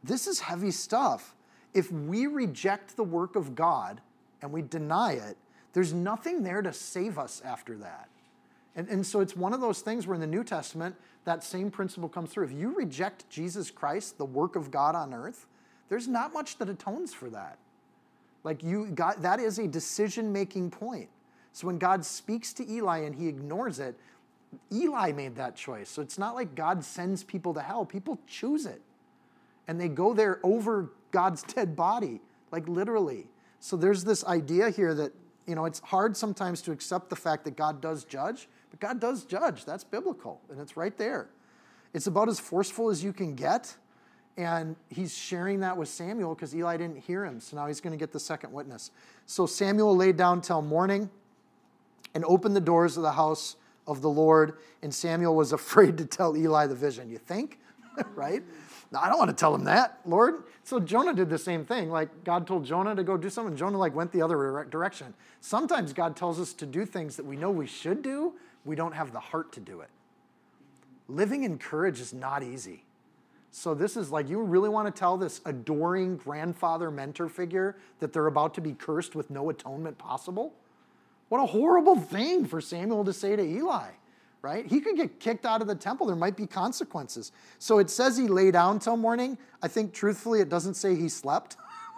[0.04, 1.34] this is heavy stuff.
[1.72, 4.00] If we reject the work of God
[4.42, 5.36] and we deny it,
[5.72, 8.08] there's nothing there to save us after that.
[8.76, 11.70] And, and so it's one of those things where in the New Testament, that same
[11.70, 12.44] principle comes through.
[12.44, 15.46] If you reject Jesus Christ, the work of God on earth,
[15.88, 17.58] there's not much that atones for that.
[18.42, 21.08] Like you got that is a decision-making point.
[21.52, 23.98] So when God speaks to Eli and he ignores it,
[24.72, 25.88] Eli made that choice.
[25.88, 27.84] So it's not like God sends people to hell.
[27.84, 28.80] People choose it.
[29.68, 33.26] And they go there over God's dead body, like literally.
[33.60, 35.12] So there's this idea here that
[35.50, 39.00] you know, it's hard sometimes to accept the fact that God does judge, but God
[39.00, 39.64] does judge.
[39.64, 41.28] That's biblical, and it's right there.
[41.92, 43.74] It's about as forceful as you can get,
[44.36, 47.40] and he's sharing that with Samuel because Eli didn't hear him.
[47.40, 48.92] So now he's going to get the second witness.
[49.26, 51.10] So Samuel laid down till morning
[52.14, 53.56] and opened the doors of the house
[53.90, 57.10] of the Lord, and Samuel was afraid to tell Eli the vision.
[57.10, 57.58] You think?
[58.14, 58.42] right?
[58.94, 60.44] I don't want to tell him that, Lord.
[60.64, 61.90] So Jonah did the same thing.
[61.90, 63.56] Like God told Jonah to go do something.
[63.56, 65.14] Jonah like went the other direction.
[65.40, 68.34] Sometimes God tells us to do things that we know we should do.
[68.64, 69.88] We don't have the heart to do it.
[71.08, 72.84] Living in courage is not easy.
[73.52, 78.12] So this is like you really want to tell this adoring grandfather mentor figure that
[78.12, 80.54] they're about to be cursed with no atonement possible?
[81.30, 83.88] What a horrible thing for Samuel to say to Eli
[84.42, 84.66] right?
[84.66, 86.06] He could get kicked out of the temple.
[86.06, 87.32] There might be consequences.
[87.58, 89.36] So it says he lay down till morning.
[89.62, 91.56] I think truthfully, it doesn't say he slept.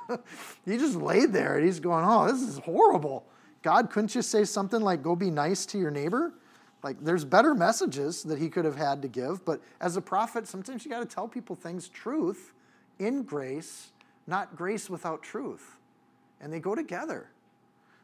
[0.65, 3.25] he just laid there and he's going, Oh, this is horrible.
[3.63, 6.35] God, couldn't you say something like, Go be nice to your neighbor?
[6.83, 10.49] Like, there's better messages that he could have had to give, but as a prophet,
[10.49, 12.53] sometimes you got to tell people things, truth
[12.99, 13.93] in grace,
[14.27, 15.77] not grace without truth.
[16.41, 17.29] And they go together.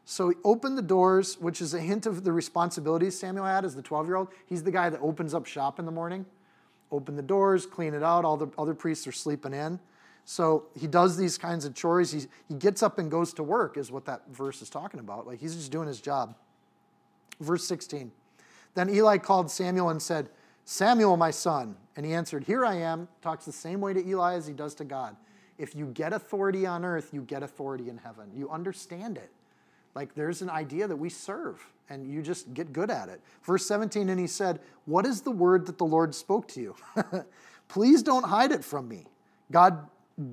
[0.09, 3.75] So he opened the doors, which is a hint of the responsibilities Samuel had as
[3.75, 4.29] the 12 year old.
[4.47, 6.25] He's the guy that opens up shop in the morning,
[6.91, 8.25] open the doors, clean it out.
[8.25, 9.79] All the other priests are sleeping in.
[10.25, 12.11] So he does these kinds of chores.
[12.11, 15.27] He's, he gets up and goes to work, is what that verse is talking about.
[15.27, 16.33] Like he's just doing his job.
[17.39, 18.11] Verse 16.
[18.73, 20.29] Then Eli called Samuel and said,
[20.65, 21.75] Samuel, my son.
[21.95, 23.07] And he answered, Here I am.
[23.21, 25.15] Talks the same way to Eli as he does to God.
[25.59, 28.31] If you get authority on earth, you get authority in heaven.
[28.33, 29.29] You understand it.
[29.95, 33.21] Like there's an idea that we serve and you just get good at it.
[33.43, 36.75] Verse 17, and he said, What is the word that the Lord spoke to you?
[37.67, 39.05] Please don't hide it from me.
[39.51, 39.87] God,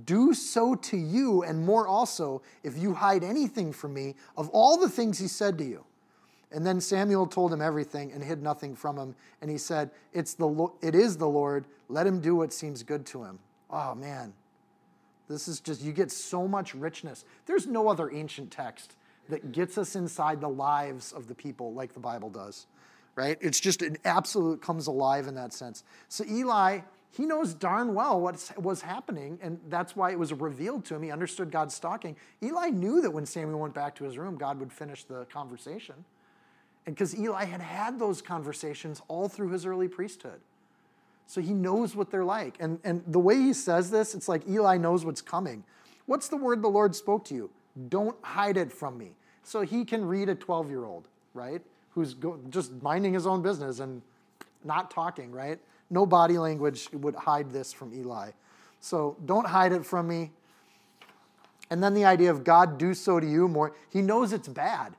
[0.04, 4.76] do so to you and more also if you hide anything from me of all
[4.76, 5.84] the things he said to you.
[6.52, 9.14] And then Samuel told him everything and hid nothing from him.
[9.40, 11.66] And he said, it's the, It is the Lord.
[11.88, 13.38] Let him do what seems good to him.
[13.70, 14.32] Oh, man.
[15.28, 17.24] This is just, you get so much richness.
[17.46, 18.96] There's no other ancient text
[19.28, 22.66] that gets us inside the lives of the people like the Bible does,
[23.14, 23.38] right?
[23.40, 25.84] It's just an absolute comes alive in that sense.
[26.08, 30.84] So Eli, he knows darn well what was happening, and that's why it was revealed
[30.86, 31.02] to him.
[31.02, 32.16] He understood God's talking.
[32.42, 35.94] Eli knew that when Samuel went back to his room, God would finish the conversation.
[36.86, 40.40] And because Eli had had those conversations all through his early priesthood.
[41.26, 42.56] So he knows what they're like.
[42.60, 45.64] And, and the way he says this, it's like Eli knows what's coming.
[46.06, 47.50] What's the word the Lord spoke to you?
[47.88, 49.12] Don't hide it from me.
[49.42, 51.62] So he can read a 12 year old, right?
[51.90, 54.02] Who's go, just minding his own business and
[54.64, 55.58] not talking, right?
[55.90, 58.30] No body language would hide this from Eli.
[58.80, 60.32] So don't hide it from me.
[61.70, 63.74] And then the idea of God do so to you more.
[63.90, 64.94] He knows it's bad.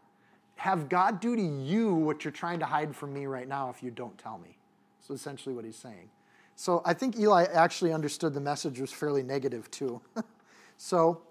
[0.55, 3.83] Have God do to you what you're trying to hide from me right now if
[3.83, 4.57] you don't tell me.
[4.99, 6.09] So essentially what he's saying.
[6.55, 10.01] So I think Eli actually understood the message was fairly negative too.
[10.77, 11.21] so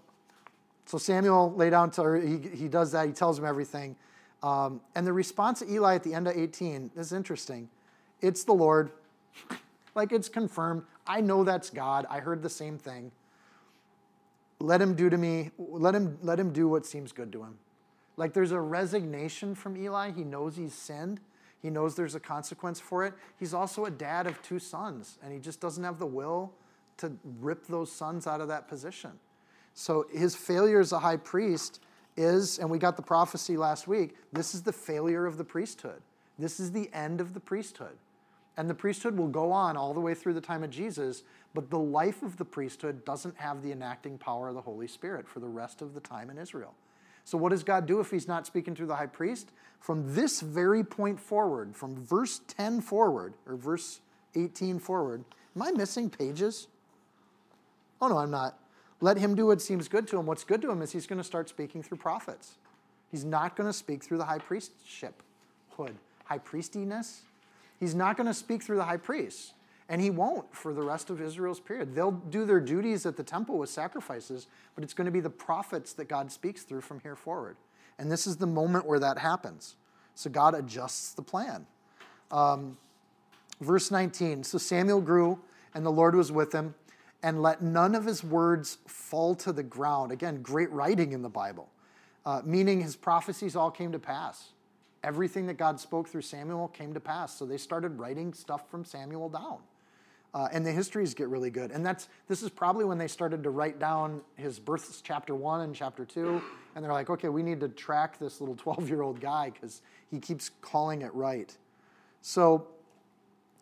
[0.86, 3.96] so Samuel lay down to her, he, he does that, he tells him everything.
[4.42, 7.68] Um, and the response of Eli at the end of 18 is interesting.
[8.20, 8.92] It's the Lord.
[9.96, 10.84] like it's confirmed.
[11.06, 12.06] I know that's God.
[12.08, 13.10] I heard the same thing.
[14.60, 17.58] Let him do to me, let him, let him do what seems good to him.
[18.16, 20.12] Like there's a resignation from Eli.
[20.12, 21.20] He knows he's sinned.
[21.60, 23.14] He knows there's a consequence for it.
[23.38, 26.52] He's also a dad of two sons, and he just doesn't have the will
[26.98, 29.12] to rip those sons out of that position.
[29.78, 31.80] So his failure as a high priest
[32.16, 36.00] is, and we got the prophecy last week, this is the failure of the priesthood.
[36.38, 37.98] This is the end of the priesthood.
[38.56, 41.68] And the priesthood will go on all the way through the time of Jesus, but
[41.68, 45.40] the life of the priesthood doesn't have the enacting power of the Holy Spirit for
[45.40, 46.74] the rest of the time in Israel.
[47.24, 49.50] So, what does God do if He's not speaking through the high priest?
[49.80, 54.00] From this very point forward, from verse 10 forward, or verse
[54.36, 55.22] 18 forward,
[55.54, 56.68] am I missing pages?
[58.00, 58.58] Oh, no, I'm not.
[59.00, 60.26] Let him do what seems good to him.
[60.26, 62.54] What's good to him is he's going to start speaking through prophets.
[63.10, 65.12] He's not going to speak through the high priestship
[65.76, 67.22] hood, high priestiness.
[67.78, 69.52] He's not going to speak through the high priests.
[69.88, 71.94] And he won't for the rest of Israel's period.
[71.94, 75.30] They'll do their duties at the temple with sacrifices, but it's going to be the
[75.30, 77.56] prophets that God speaks through from here forward.
[77.98, 79.76] And this is the moment where that happens.
[80.16, 81.66] So God adjusts the plan.
[82.32, 82.76] Um,
[83.60, 85.38] verse 19 So Samuel grew,
[85.74, 86.74] and the Lord was with him
[87.26, 90.12] and let none of his words fall to the ground.
[90.12, 91.68] Again, great writing in the Bible,
[92.24, 94.50] uh, meaning his prophecies all came to pass.
[95.02, 97.36] Everything that God spoke through Samuel came to pass.
[97.36, 99.58] So they started writing stuff from Samuel down.
[100.34, 101.72] Uh, and the histories get really good.
[101.72, 105.62] And that's this is probably when they started to write down his births, chapter one
[105.62, 106.40] and chapter two.
[106.76, 109.82] And they're like, okay, we need to track this little 12 year old guy because
[110.12, 111.56] he keeps calling it right.
[112.22, 112.68] So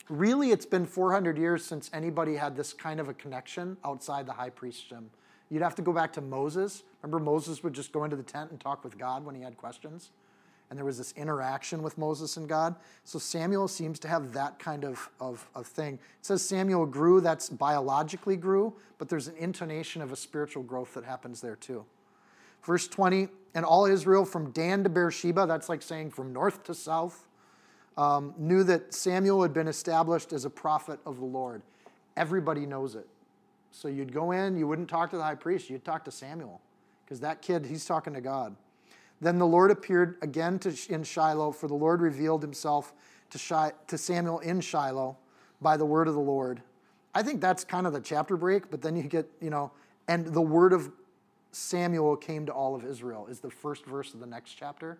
[0.09, 4.33] really it's been 400 years since anybody had this kind of a connection outside the
[4.33, 5.11] high priestdom.
[5.51, 6.83] You'd have to go back to Moses.
[7.03, 9.57] Remember, Moses would just go into the tent and talk with God when he had
[9.57, 10.11] questions?
[10.71, 12.75] And there was this interaction with Moses and God.
[13.05, 15.95] So Samuel seems to have that kind of, of, of thing.
[15.95, 20.95] It says Samuel grew, that's biologically grew, but there's an intonation of a spiritual growth
[20.95, 21.85] that happens there too.
[22.63, 26.75] Verse 20, and all Israel from Dan to Beersheba, that's like saying from north to
[26.75, 27.27] south,
[27.97, 31.63] um, knew that Samuel had been established as a prophet of the Lord.
[32.17, 33.07] Everybody knows it.
[33.71, 36.61] So you'd go in, you wouldn't talk to the high priest, you'd talk to Samuel,
[37.05, 38.55] because that kid, he's talking to God.
[39.21, 42.93] Then the Lord appeared again to, in Shiloh, for the Lord revealed himself
[43.31, 45.17] to, Shi, to Samuel in Shiloh
[45.61, 46.63] by the word of the Lord.
[47.15, 49.73] I think that's kind of the chapter break, but then you get, you know,
[50.09, 50.91] and the word of
[51.53, 54.99] Samuel came to all of Israel, is the first verse of the next chapter.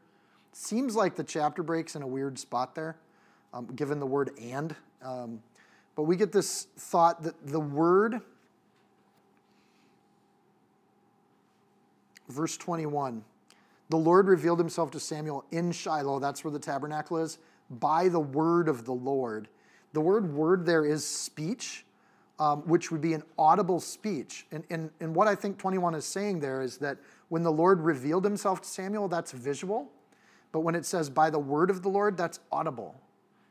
[0.57, 2.95] Seems like the chapter breaks in a weird spot there,
[3.53, 4.77] um, given the word and.
[5.03, 5.43] Um,
[5.97, 8.21] but we get this thought that the word,
[12.29, 13.25] verse 21,
[13.89, 17.39] the Lord revealed himself to Samuel in Shiloh, that's where the tabernacle is,
[17.69, 19.49] by the word of the Lord.
[19.93, 21.85] The word word there is speech,
[22.39, 24.47] um, which would be an audible speech.
[24.53, 27.81] And, and, and what I think 21 is saying there is that when the Lord
[27.81, 29.91] revealed himself to Samuel, that's visual.
[30.55, 32.95] But when it says by the word of the Lord, that's audible.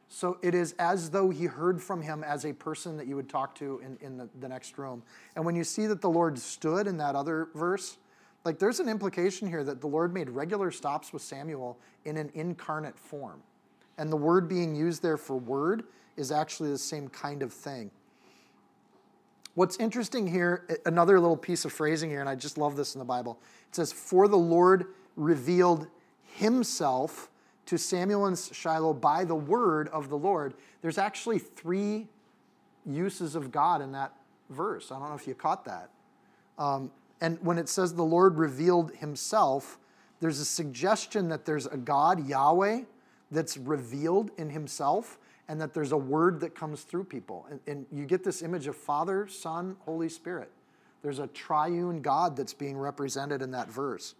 [0.07, 3.27] So it is as though he heard from him as a person that you would
[3.27, 5.03] talk to in, in the, the next room.
[5.35, 7.97] And when you see that the Lord stood in that other verse,
[8.45, 12.31] like there's an implication here that the Lord made regular stops with Samuel in an
[12.35, 13.41] incarnate form.
[13.97, 15.83] And the word being used there for word
[16.15, 17.91] is actually the same kind of thing.
[19.55, 22.99] What's interesting here, another little piece of phrasing here, and I just love this in
[22.99, 23.41] the Bible.
[23.67, 24.85] It says, For the Lord
[25.17, 25.87] revealed
[26.33, 27.29] himself
[27.65, 30.53] to Samuel and Shiloh by the word of the Lord.
[30.81, 32.07] There's actually three
[32.85, 34.13] uses of God in that
[34.49, 34.91] verse.
[34.91, 35.89] I don't know if you caught that.
[36.57, 36.91] Um,
[37.21, 39.79] and when it says the Lord revealed himself,
[40.19, 42.81] there's a suggestion that there's a God, Yahweh,
[43.31, 45.17] that's revealed in himself
[45.47, 47.45] and that there's a word that comes through people.
[47.49, 50.49] And, and, you get this image of Father, Son, Holy Spirit.
[51.01, 54.15] There's a triune God that's being represented in that verse.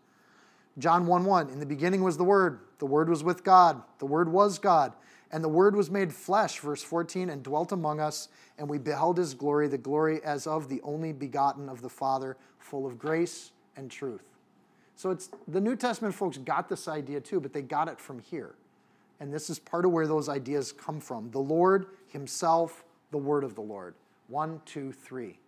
[0.77, 4.05] John 1 1, in the beginning was the Word, the Word was with God, the
[4.05, 4.93] Word was God,
[5.31, 9.17] and the Word was made flesh, verse 14, and dwelt among us, and we beheld
[9.17, 13.51] his glory, the glory as of the only begotten of the Father, full of grace
[13.75, 14.23] and truth.
[14.95, 18.19] So it's the New Testament folks got this idea too, but they got it from
[18.19, 18.55] here.
[19.19, 21.31] And this is part of where those ideas come from.
[21.31, 23.95] The Lord Himself, the Word of the Lord.
[24.27, 25.39] One, two, three.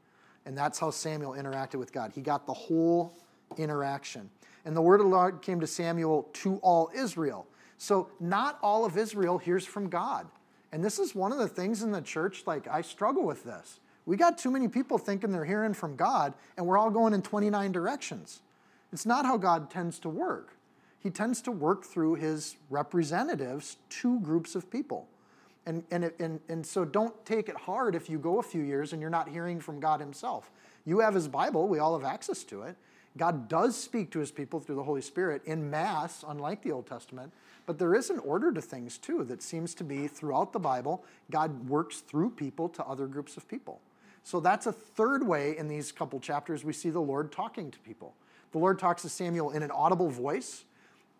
[0.45, 2.11] And that's how Samuel interacted with God.
[2.13, 3.13] He got the whole
[3.57, 4.29] interaction.
[4.65, 7.45] And the word of the Lord came to Samuel to all Israel.
[7.77, 10.27] So not all of Israel hears from God.
[10.71, 13.79] And this is one of the things in the church, like I struggle with this.
[14.05, 17.21] We got too many people thinking they're hearing from God, and we're all going in
[17.21, 18.41] 29 directions.
[18.91, 20.57] It's not how God tends to work.
[20.99, 25.07] He tends to work through his representatives to groups of people.
[25.65, 28.93] And, and, and, and so don't take it hard if you go a few years
[28.93, 30.51] and you're not hearing from God himself.
[30.85, 32.75] You have his Bible, we all have access to it.
[33.17, 36.85] God does speak to his people through the Holy Spirit in mass, unlike the Old
[36.85, 37.31] Testament,
[37.65, 41.03] but there is an order to things too that seems to be throughout the Bible.
[41.31, 43.79] God works through people to other groups of people.
[44.23, 47.79] So that's a third way in these couple chapters we see the Lord talking to
[47.79, 48.15] people.
[48.51, 50.65] The Lord talks to Samuel in an audible voice.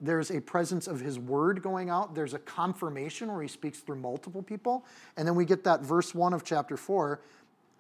[0.02, 2.16] There's a presence of his word going out.
[2.16, 4.86] There's a confirmation where he speaks through multiple people.
[5.18, 7.22] And then we get that verse 1 of chapter 4.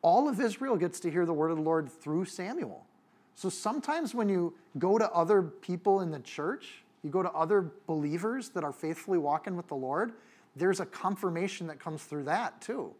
[0.01, 2.85] All of Israel gets to hear the word of the Lord through Samuel.
[3.35, 7.71] So sometimes when you go to other people in the church, you go to other
[7.85, 10.13] believers that are faithfully walking with the Lord,
[10.55, 12.93] there's a confirmation that comes through that too.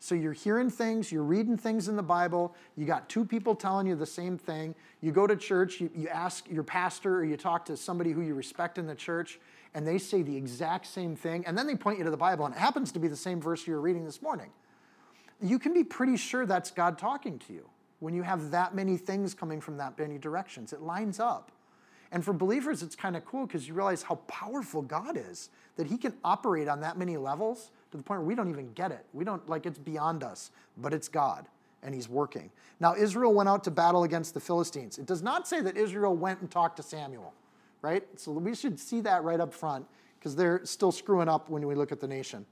[0.00, 3.86] So you're hearing things, you're reading things in the Bible, you got two people telling
[3.86, 4.74] you the same thing.
[5.02, 8.22] You go to church, you, you ask your pastor or you talk to somebody who
[8.22, 9.38] you respect in the church,
[9.74, 12.46] and they say the exact same thing, and then they point you to the Bible,
[12.46, 14.50] and it happens to be the same verse you were reading this morning.
[15.40, 17.68] You can be pretty sure that's God talking to you
[18.00, 20.72] when you have that many things coming from that many directions.
[20.72, 21.52] It lines up.
[22.12, 25.86] And for believers, it's kind of cool because you realize how powerful God is, that
[25.86, 28.90] He can operate on that many levels to the point where we don't even get
[28.90, 29.06] it.
[29.12, 31.46] We don't, like, it's beyond us, but it's God
[31.82, 32.50] and He's working.
[32.80, 34.98] Now, Israel went out to battle against the Philistines.
[34.98, 37.32] It does not say that Israel went and talked to Samuel,
[37.80, 38.02] right?
[38.16, 39.86] So we should see that right up front
[40.18, 42.44] because they're still screwing up when we look at the nation.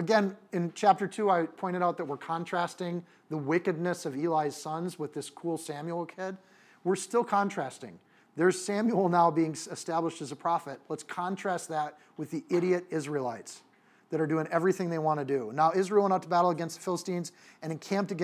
[0.00, 4.98] Again, in chapter 2, I pointed out that we're contrasting the wickedness of Eli's sons
[4.98, 6.38] with this cool Samuel kid.
[6.84, 7.98] We're still contrasting.
[8.34, 10.80] There's Samuel now being established as a prophet.
[10.88, 13.60] Let's contrast that with the idiot Israelites
[14.08, 15.52] that are doing everything they want to do.
[15.52, 18.14] Now, Israel went out to battle against the Philistines and encamped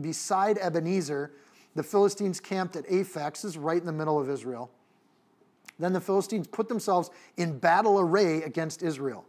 [0.00, 1.32] beside Ebenezer.
[1.74, 4.70] The Philistines camped at Aphek, this is right in the middle of Israel.
[5.80, 9.24] Then the Philistines put themselves in battle array against Israel.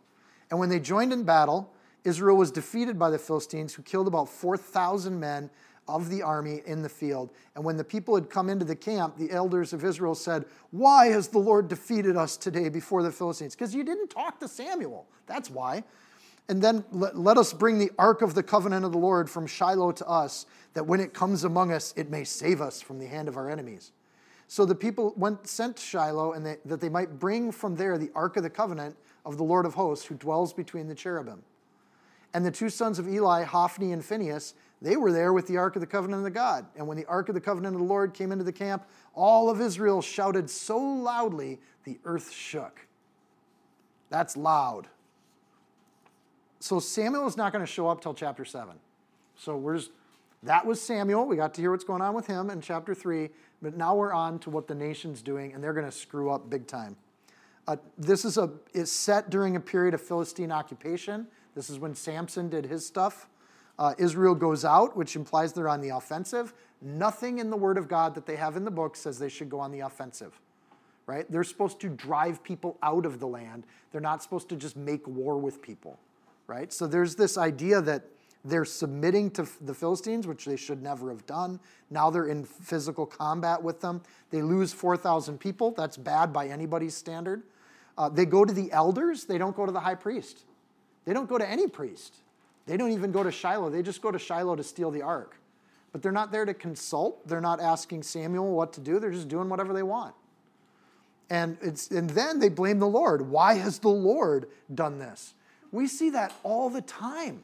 [0.52, 1.72] And when they joined in battle,
[2.06, 5.50] Israel was defeated by the Philistines, who killed about 4,000 men
[5.88, 7.32] of the army in the field.
[7.56, 11.08] And when the people had come into the camp, the elders of Israel said, Why
[11.08, 13.56] has the Lord defeated us today before the Philistines?
[13.56, 15.08] Because you didn't talk to Samuel.
[15.28, 15.84] That's why.
[16.48, 19.48] And then let, let, us bring the ark of the covenant of the Lord from
[19.48, 20.46] Shiloh to us,
[20.76, 23.50] that when it comes among us, it may save us from the hand of our
[23.50, 23.92] enemies.
[24.48, 27.98] So the people went sent to Shiloh, and they, that they might bring from there
[27.98, 28.96] the ark of the covenant
[29.26, 31.42] of the Lord of hosts, who dwells between the cherubim.
[32.36, 35.78] And the two sons of Eli, Hophni and Phinehas, They were there with the Ark
[35.78, 36.66] of the Covenant of the God.
[36.76, 39.50] And when the Ark of the Covenant of the Lord came into the camp, all
[39.50, 42.88] of Israel shouted so loudly the earth shook.
[44.10, 44.90] That's loud.
[46.60, 48.76] So Samuel is not going to show up till chapter 7.
[49.38, 49.92] So we're just,
[50.44, 51.26] that was Samuel.
[51.28, 53.30] We got to hear what's going on with him in chapter 3.
[53.62, 56.50] But now we're on to what the nation's doing, and they're going to screw up
[56.50, 56.98] big time.
[57.66, 61.28] Uh, this is a is set during a period of Philistine occupation.
[61.56, 63.28] This is when Samson did his stuff.
[63.78, 66.54] Uh, Israel goes out, which implies they're on the offensive.
[66.82, 69.50] Nothing in the Word of God that they have in the book says they should
[69.50, 70.40] go on the offensive,
[71.08, 71.30] right?
[71.30, 73.66] They're supposed to drive people out of the land.
[73.92, 76.00] They're not supposed to just make war with people,
[76.48, 76.72] right?
[76.72, 78.04] So there's this idea that
[78.46, 81.60] they're submitting to the Philistines, which they should never have done.
[81.90, 84.02] Now they're in physical combat with them.
[84.30, 85.72] They lose 4,000 people.
[85.72, 87.44] That's bad by anybody's standard.
[87.98, 90.46] Uh, they go to the elders, they don't go to the high priest.
[91.06, 92.16] They don't go to any priest.
[92.66, 93.70] They don't even go to Shiloh.
[93.70, 95.36] They just go to Shiloh to steal the ark.
[95.92, 97.26] But they're not there to consult.
[97.28, 99.00] They're not asking Samuel what to do.
[99.00, 100.16] They're just doing whatever they want.
[101.30, 103.30] And, it's, and then they blame the Lord.
[103.30, 105.34] Why has the Lord done this?
[105.72, 107.44] We see that all the time.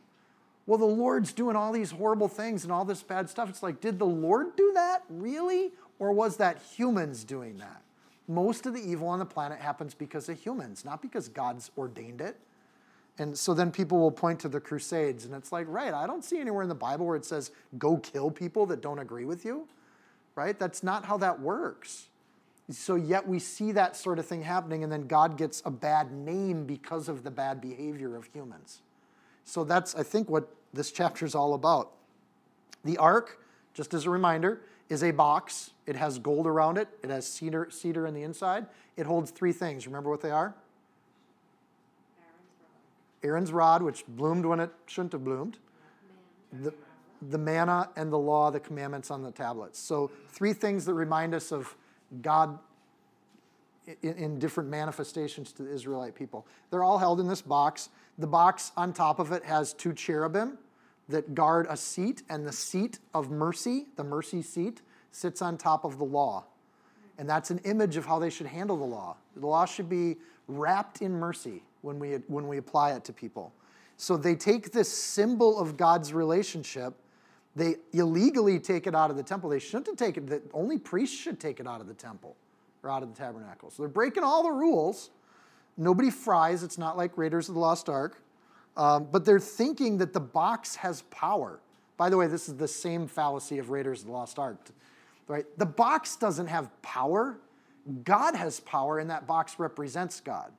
[0.65, 3.49] Well, the Lord's doing all these horrible things and all this bad stuff.
[3.49, 5.03] It's like, did the Lord do that?
[5.09, 5.71] Really?
[5.99, 7.81] Or was that humans doing that?
[8.27, 12.21] Most of the evil on the planet happens because of humans, not because God's ordained
[12.21, 12.37] it.
[13.21, 16.23] And so then people will point to the Crusades, and it's like, right, I don't
[16.23, 19.45] see anywhere in the Bible where it says, go kill people that don't agree with
[19.45, 19.67] you,
[20.33, 20.57] right?
[20.57, 22.07] That's not how that works.
[22.71, 26.11] So yet we see that sort of thing happening, and then God gets a bad
[26.11, 28.81] name because of the bad behavior of humans.
[29.45, 31.91] So that's, I think, what this chapter is all about.
[32.83, 33.39] The ark,
[33.75, 35.71] just as a reminder, is a box.
[35.85, 36.87] It has gold around it.
[37.03, 38.65] It has cedar, cedar in the inside.
[38.97, 39.85] It holds three things.
[39.85, 40.55] Remember what they are?
[43.23, 45.57] Aaron's rod, which bloomed when it shouldn't have bloomed.
[46.51, 46.73] The,
[47.29, 49.79] the manna and the law, the commandments on the tablets.
[49.79, 51.75] So, three things that remind us of
[52.21, 52.57] God
[54.01, 56.45] in, in, different manifestations to the Israelite people.
[56.69, 57.89] They're all held in this box.
[58.17, 60.57] The box on top of it has two cherubim
[61.09, 65.83] that guard a seat, and the seat of mercy, the mercy seat, sits on top
[65.83, 66.45] of the law.
[67.17, 69.17] And that's an image of how they should handle the law.
[69.35, 70.17] The law should be
[70.47, 73.53] wrapped in mercy when we, when we apply it to people.
[73.97, 76.95] So they take this symbol of God's relationship,
[77.55, 79.49] they illegally take it out of the temple.
[79.49, 82.35] They shouldn't have taken it, only priests should take it out of the temple
[82.83, 83.69] or out of the tabernacle.
[83.69, 85.11] So they're breaking all the rules.
[85.77, 88.21] Nobody fries, it's not like Raiders of the Lost Ark.
[88.77, 91.59] Um, but they're thinking that the box has power.
[91.97, 94.57] By the way, this is the same fallacy of Raiders of the Lost Ark.
[95.27, 95.45] Right?
[95.57, 97.37] The box doesn't have power.
[98.03, 100.51] God has power, and that box represents God.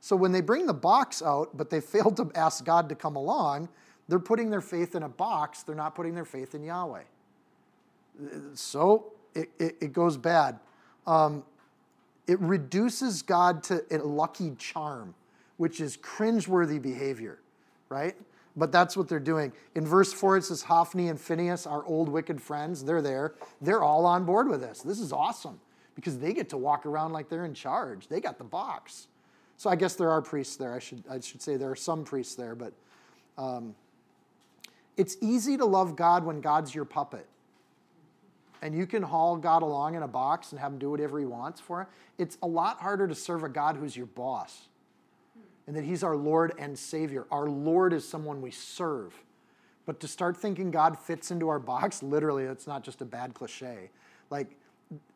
[0.00, 3.16] So when they bring the box out, but they fail to ask God to come
[3.16, 3.68] along,
[4.08, 5.62] they're putting their faith in a box.
[5.62, 7.02] They're not putting their faith in Yahweh.
[8.54, 10.58] So it, it, it goes bad.
[11.06, 11.44] Um,
[12.26, 15.14] it reduces God to a lucky charm,
[15.56, 17.38] which is cringeworthy behavior,
[17.88, 18.16] right?
[18.56, 19.52] But that's what they're doing.
[19.74, 23.34] In verse 4, it says Hophni and Phineas, our old wicked friends, they're there.
[23.60, 24.80] They're all on board with this.
[24.82, 25.60] This is awesome
[25.94, 28.08] because they get to walk around like they're in charge.
[28.08, 29.06] They got the box.
[29.58, 30.72] So I guess there are priests there.
[30.72, 32.72] I should, I should say there are some priests there, but
[33.36, 33.74] um,
[34.96, 37.26] it's easy to love God when God's your puppet.
[38.62, 41.26] And you can haul God along in a box and have him do whatever he
[41.26, 41.86] wants for you.
[42.24, 44.68] It's a lot harder to serve a God who's your boss
[45.66, 47.26] and that he's our Lord and Savior.
[47.30, 49.12] Our Lord is someone we serve.
[49.86, 53.34] But to start thinking God fits into our box, literally, that's not just a bad
[53.34, 53.90] cliche.
[54.30, 54.56] Like,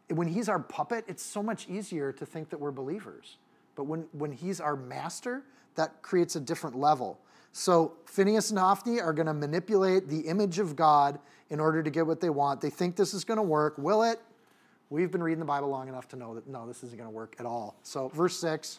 [0.09, 3.37] when he's our puppet, it's so much easier to think that we're believers.
[3.75, 5.43] But when, when he's our master,
[5.75, 7.19] that creates a different level.
[7.53, 11.19] So Phineas and Hophni are going to manipulate the image of God
[11.51, 12.61] in order to get what they want.
[12.61, 13.77] They think this is going to work.
[13.79, 14.21] Will it?
[14.91, 17.15] We've been reading the Bible long enough to know that no, this isn't going to
[17.15, 17.79] work at all.
[17.83, 18.79] So, verse 6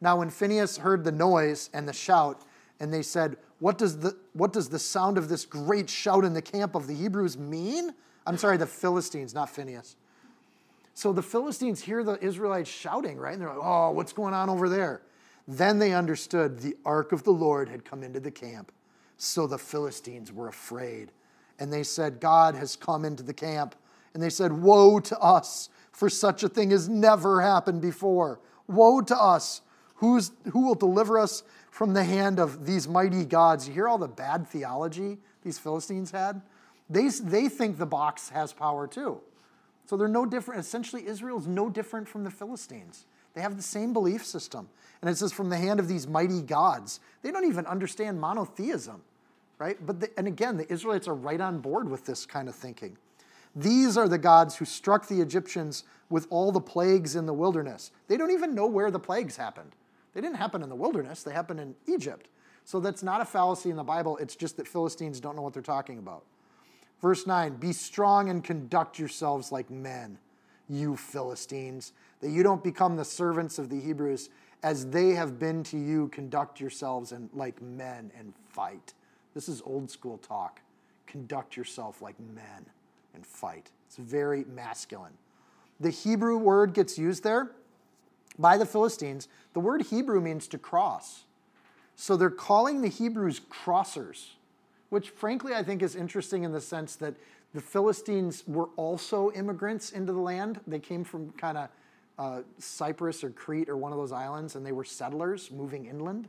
[0.00, 2.42] Now, when Phineas heard the noise and the shout,
[2.80, 6.32] and they said, what does, the, what does the sound of this great shout in
[6.32, 7.94] the camp of the Hebrews mean?
[8.26, 9.94] I'm sorry, the Philistines, not Phinehas.
[10.94, 13.32] So the Philistines hear the Israelites shouting, right?
[13.32, 15.02] And they're like, oh, what's going on over there?
[15.48, 18.72] Then they understood the ark of the Lord had come into the camp.
[19.16, 21.12] So the Philistines were afraid.
[21.58, 23.74] And they said, God has come into the camp.
[24.14, 28.40] And they said, Woe to us, for such a thing has never happened before.
[28.66, 29.62] Woe to us.
[29.96, 33.68] Who's, who will deliver us from the hand of these mighty gods?
[33.68, 36.42] You hear all the bad theology these Philistines had?
[36.90, 39.20] They, they think the box has power too.
[39.86, 40.60] So they're no different.
[40.60, 43.06] Essentially, Israel is no different from the Philistines.
[43.34, 44.68] They have the same belief system.
[45.00, 47.00] And it says, from the hand of these mighty gods.
[47.22, 49.02] They don't even understand monotheism,
[49.58, 49.84] right?
[49.84, 52.96] But the, and again, the Israelites are right on board with this kind of thinking.
[53.54, 57.90] These are the gods who struck the Egyptians with all the plagues in the wilderness.
[58.08, 59.72] They don't even know where the plagues happened.
[60.14, 62.28] They didn't happen in the wilderness, they happened in Egypt.
[62.64, 65.52] So that's not a fallacy in the Bible, it's just that Philistines don't know what
[65.52, 66.24] they're talking about.
[67.02, 70.18] Verse 9 Be strong and conduct yourselves like men,
[70.68, 74.30] you Philistines, that you don't become the servants of the Hebrews.
[74.62, 78.94] As they have been to you, conduct yourselves and like men and fight.
[79.34, 80.60] This is old school talk.
[81.08, 82.64] Conduct yourself like men
[83.12, 83.70] and fight.
[83.88, 85.12] It's very masculine.
[85.80, 87.50] The Hebrew word gets used there
[88.38, 89.26] by the Philistines.
[89.52, 91.24] The word Hebrew means to cross.
[91.96, 94.34] So they're calling the Hebrews crossers
[94.92, 97.14] which frankly I think is interesting in the sense that
[97.54, 100.60] the Philistines were also immigrants into the land.
[100.66, 101.68] They came from kind of
[102.18, 106.28] uh, Cyprus or Crete or one of those islands, and they were settlers moving inland,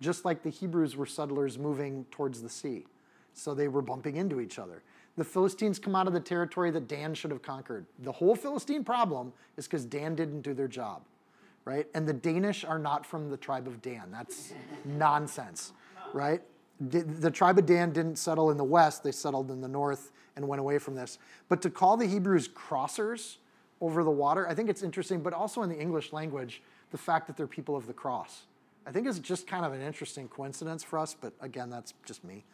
[0.00, 2.84] just like the Hebrews were settlers moving towards the sea.
[3.34, 4.84] So they were bumping into each other.
[5.16, 7.86] The Philistines come out of the territory that Dan should have conquered.
[8.04, 11.02] The whole Philistine problem is because Dan didn't do their job,
[11.64, 11.88] right?
[11.92, 14.12] And the Danish are not from the tribe of Dan.
[14.12, 14.52] That's
[14.84, 15.72] nonsense,
[16.12, 16.40] right?
[16.80, 20.46] The tribe of Dan didn't settle in the west, they settled in the north and
[20.46, 21.18] went away from this.
[21.48, 23.36] But to call the Hebrews crossers
[23.80, 27.26] over the water, I think it's interesting, but also in the English language, the fact
[27.26, 28.42] that they're people of the cross.
[28.86, 32.22] I think is just kind of an interesting coincidence for us, but again, that's just
[32.22, 32.44] me.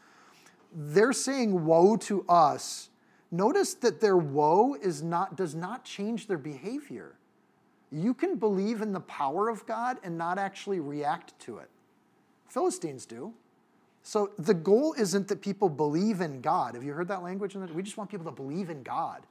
[0.75, 2.89] They're saying woe to us.
[3.31, 7.17] Notice that their woe is not, does not change their behavior.
[7.91, 11.69] You can believe in the power of God and not actually react to it.
[12.49, 13.35] Philistines do.
[14.03, 16.75] So the goal isn't that people believe in God.
[16.75, 17.55] Have you heard that language?
[17.55, 19.23] We just want people to believe in God.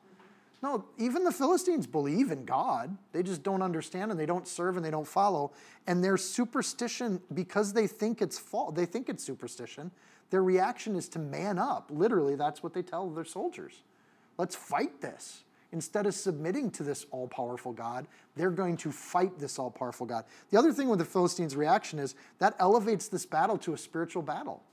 [0.64, 2.96] No, even the Philistines believe in God.
[3.14, 5.52] They just don't understand and they don't serve and they don't follow.
[5.88, 9.90] And their superstition, because they think it's fault, they think it's superstition,
[10.30, 11.90] their reaction is to man up.
[11.92, 13.82] Literally, that's what they tell their soldiers.
[14.38, 15.44] Let's fight this.
[15.74, 20.06] Instead of submitting to this all powerful God, they're going to fight this all powerful
[20.06, 20.26] God.
[20.50, 24.22] The other thing with the Philistines' reaction is that elevates this battle to a spiritual
[24.22, 24.64] battle.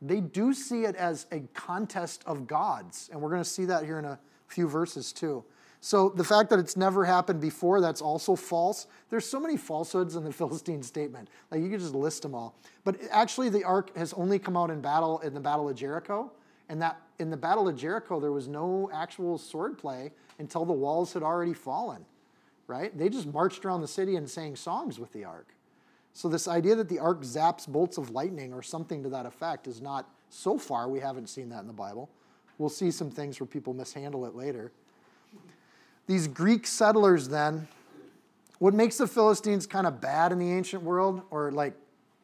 [0.00, 3.84] They do see it as a contest of gods, and we're going to see that
[3.84, 4.18] here in a
[4.48, 5.44] few verses too.
[5.80, 8.86] So the fact that it's never happened before, that's also false.
[9.10, 11.28] There's so many falsehoods in the Philistine statement.
[11.50, 12.54] Like you could just list them all.
[12.84, 16.30] But actually, the ark has only come out in battle in the Battle of Jericho.
[16.72, 21.12] And that in the Battle of Jericho, there was no actual swordplay until the walls
[21.12, 22.06] had already fallen,
[22.66, 22.96] right?
[22.96, 25.48] They just marched around the city and sang songs with the ark.
[26.14, 29.66] So, this idea that the ark zaps bolts of lightning or something to that effect
[29.66, 32.08] is not, so far, we haven't seen that in the Bible.
[32.56, 34.72] We'll see some things where people mishandle it later.
[36.06, 37.68] These Greek settlers, then,
[38.60, 41.74] what makes the Philistines kind of bad in the ancient world or like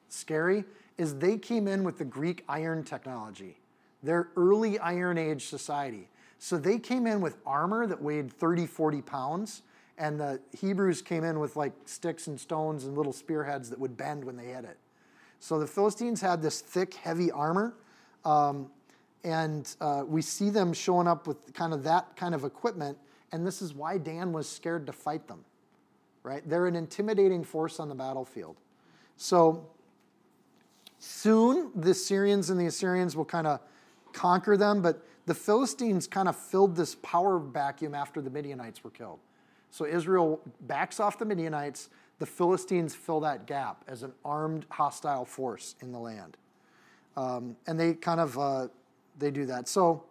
[0.09, 0.65] scary
[0.97, 3.58] is they came in with the Greek iron technology.
[4.03, 6.09] They're early Iron Age society.
[6.39, 9.63] So they came in with armor that weighed 30, 40 pounds,
[9.99, 13.97] and the Hebrews came in with like sticks and stones and little spearheads that would
[13.97, 14.79] bend when they hit it.
[15.41, 17.75] So the Philistines had this thick, heavy armor,
[18.25, 18.71] um,
[19.25, 22.97] and uh, we see them showing up with kind of that kind of equipment,
[23.33, 25.45] and this is why Dan was scared to fight them,
[26.23, 26.49] right?
[26.49, 28.57] They're an intimidating force on the battlefield.
[29.17, 29.67] So
[31.01, 33.61] soon the Syrians and the Assyrians will kind of
[34.13, 38.91] conquer them, but the Philistines kind of filled this power vacuum after the Midianites were
[38.91, 39.19] killed.
[39.71, 41.91] So Israel backs off the Midianites.
[42.19, 46.37] The Philistines fill that gap as an armed, hostile force in the land,
[47.17, 48.69] um, and they kind of uh,
[49.19, 49.69] they do that.
[49.69, 50.03] So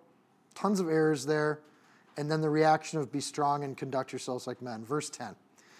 [0.53, 1.59] tons of errors there,
[2.15, 4.85] and then the reaction of be strong and conduct yourselves like men.
[4.85, 5.35] Verse ten.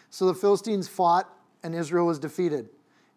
[0.10, 1.30] So the Philistines fought,
[1.64, 2.70] and Israel was defeated,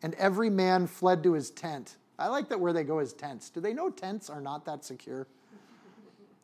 [0.03, 1.97] and every man fled to his tent.
[2.21, 3.49] I like that where they go is tents.
[3.49, 5.27] Do they know tents are not that secure?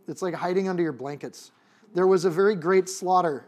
[0.08, 1.52] It's like hiding under your blankets.
[1.94, 3.46] There was a very great slaughter,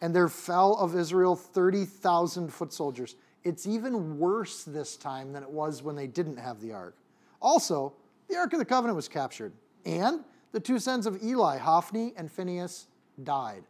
[0.00, 3.14] and there fell of Israel 30,000 foot soldiers.
[3.44, 6.96] It's even worse this time than it was when they didn't have the ark.
[7.40, 7.94] Also,
[8.28, 9.52] the Ark of the Covenant was captured,
[9.86, 12.88] and the two sons of Eli, Hophni and Phinehas,
[13.22, 13.62] died.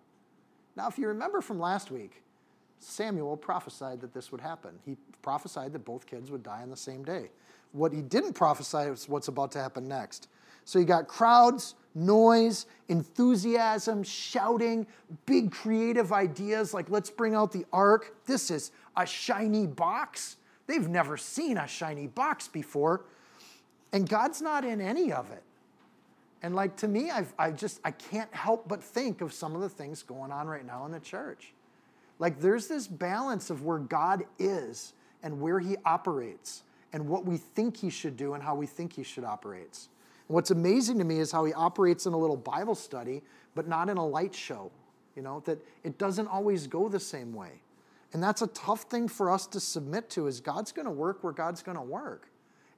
[0.76, 2.22] Now, if you remember from last week,
[2.80, 4.78] Samuel prophesied that this would happen.
[4.84, 7.30] He prophesied that both kids would die on the same day.
[7.72, 10.28] What he didn't prophesy is what's about to happen next.
[10.64, 14.86] So you got crowds, noise, enthusiasm, shouting,
[15.26, 18.14] big creative ideas like let's bring out the ark.
[18.26, 20.36] This is a shiny box.
[20.66, 23.04] They've never seen a shiny box before.
[23.92, 25.42] And God's not in any of it.
[26.42, 29.60] And like to me, I've, I just I can't help but think of some of
[29.60, 31.52] the things going on right now in the church.
[32.18, 34.92] Like there's this balance of where God is
[35.22, 36.62] and where he operates.
[36.92, 39.88] And what we think he should do and how we think he should operate.
[40.28, 43.22] And what's amazing to me is how he operates in a little Bible study,
[43.54, 44.70] but not in a light show.
[45.16, 47.60] You know, that it doesn't always go the same way.
[48.12, 51.22] And that's a tough thing for us to submit to is God's going to work
[51.24, 52.28] where God's going to work.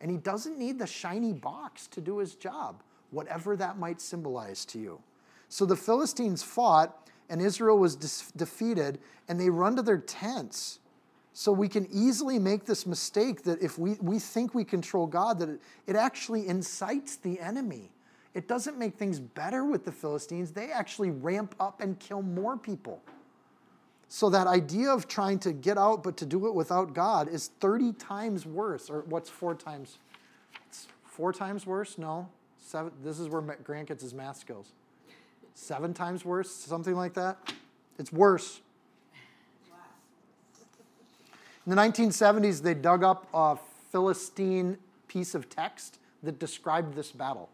[0.00, 4.64] And he doesn't need the shiny box to do his job, whatever that might symbolize
[4.66, 5.00] to you.
[5.48, 8.98] So the Philistines fought, and Israel was defeated,
[9.28, 10.78] and they run to their tents.
[11.40, 15.38] So we can easily make this mistake that if we, we think we control God,
[15.38, 17.92] that it, it actually incites the enemy.
[18.34, 20.50] It doesn't make things better with the Philistines.
[20.50, 23.00] They actually ramp up and kill more people.
[24.10, 27.52] So that idea of trying to get out but to do it without God is
[27.60, 28.90] 30 times worse.
[28.90, 29.96] Or what's four times?
[30.68, 31.96] It's four times worse?
[31.96, 32.28] No.
[32.58, 32.92] Seven.
[33.02, 34.74] This is where Grant gets his math skills.
[35.54, 36.50] Seven times worse?
[36.50, 37.54] Something like that?
[37.98, 38.60] It's worse.
[41.70, 43.56] In the 1970s, they dug up a
[43.92, 47.48] Philistine piece of text that described this battle.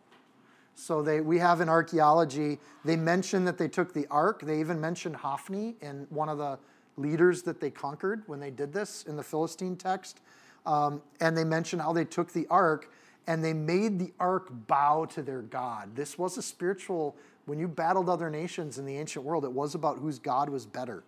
[0.75, 4.41] So they, we have in archaeology, they mention that they took the ark.
[4.41, 6.59] They even mention Hophni in one of the
[6.97, 10.21] leaders that they conquered when they did this in the Philistine text.
[10.65, 12.91] Um, and they mention how they took the ark
[13.27, 15.95] and they made the ark bow to their God.
[15.95, 17.15] This was a spiritual,
[17.45, 20.65] when you battled other nations in the ancient world, it was about whose God was
[20.65, 21.05] better.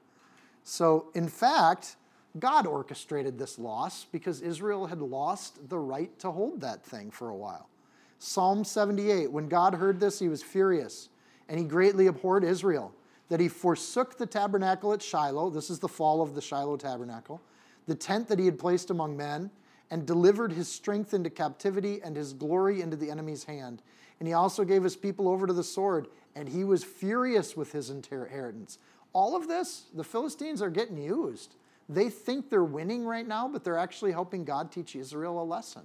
[0.62, 1.96] So, in fact,
[2.38, 7.30] God orchestrated this loss because Israel had lost the right to hold that thing for
[7.30, 7.68] a while.
[8.18, 11.08] Psalm 78 When God heard this, he was furious,
[11.48, 12.92] and he greatly abhorred Israel,
[13.28, 15.50] that he forsook the tabernacle at Shiloh.
[15.50, 17.40] This is the fall of the Shiloh tabernacle,
[17.86, 19.50] the tent that he had placed among men,
[19.90, 23.82] and delivered his strength into captivity and his glory into the enemy's hand.
[24.18, 27.72] And he also gave his people over to the sword, and he was furious with
[27.72, 28.78] his inheritance.
[29.12, 31.54] All of this, the Philistines are getting used.
[31.88, 35.82] They think they're winning right now, but they're actually helping God teach Israel a lesson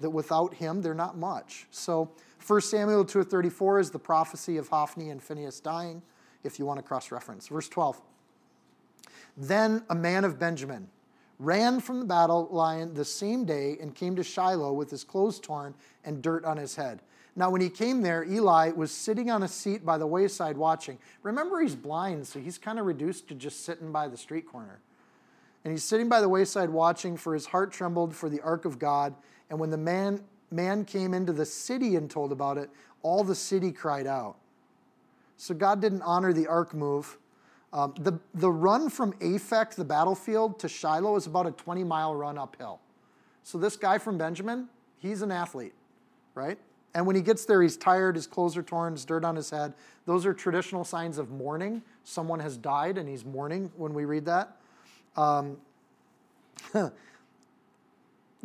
[0.00, 1.66] that without him, they're not much.
[1.70, 2.10] So
[2.46, 6.02] 1 Samuel 2.34 is the prophecy of Hophni and Phinehas dying,
[6.44, 7.48] if you want to cross-reference.
[7.48, 8.00] Verse 12.
[9.36, 10.88] Then a man of Benjamin
[11.38, 15.38] ran from the battle line the same day and came to Shiloh with his clothes
[15.38, 15.74] torn
[16.04, 17.02] and dirt on his head.
[17.38, 20.96] Now, when he came there, Eli was sitting on a seat by the wayside watching.
[21.22, 24.80] Remember, he's blind, so he's kind of reduced to just sitting by the street corner.
[25.66, 28.78] And he's sitting by the wayside watching, for his heart trembled for the ark of
[28.78, 29.12] God
[29.50, 32.70] and when the man, man came into the city and told about it,
[33.02, 34.36] all the city cried out.
[35.38, 37.18] So God didn't honor the ark move.
[37.72, 42.14] Um, the, the run from Aphek, the battlefield, to Shiloh is about a 20 mile
[42.14, 42.78] run uphill.
[43.42, 45.74] So this guy from Benjamin, he's an athlete,
[46.36, 46.60] right?
[46.94, 49.50] And when he gets there, he's tired, his clothes are torn, there's dirt on his
[49.50, 49.74] head.
[50.04, 51.82] Those are traditional signs of mourning.
[52.04, 54.58] Someone has died and he's mourning when we read that.
[55.16, 55.56] Um,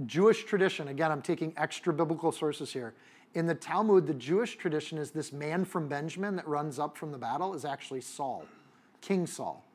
[0.05, 2.93] Jewish tradition, again, I'm taking extra biblical sources here.
[3.33, 7.11] In the Talmud, the Jewish tradition is this man from Benjamin that runs up from
[7.11, 8.45] the battle is actually Saul,
[8.99, 9.65] King Saul.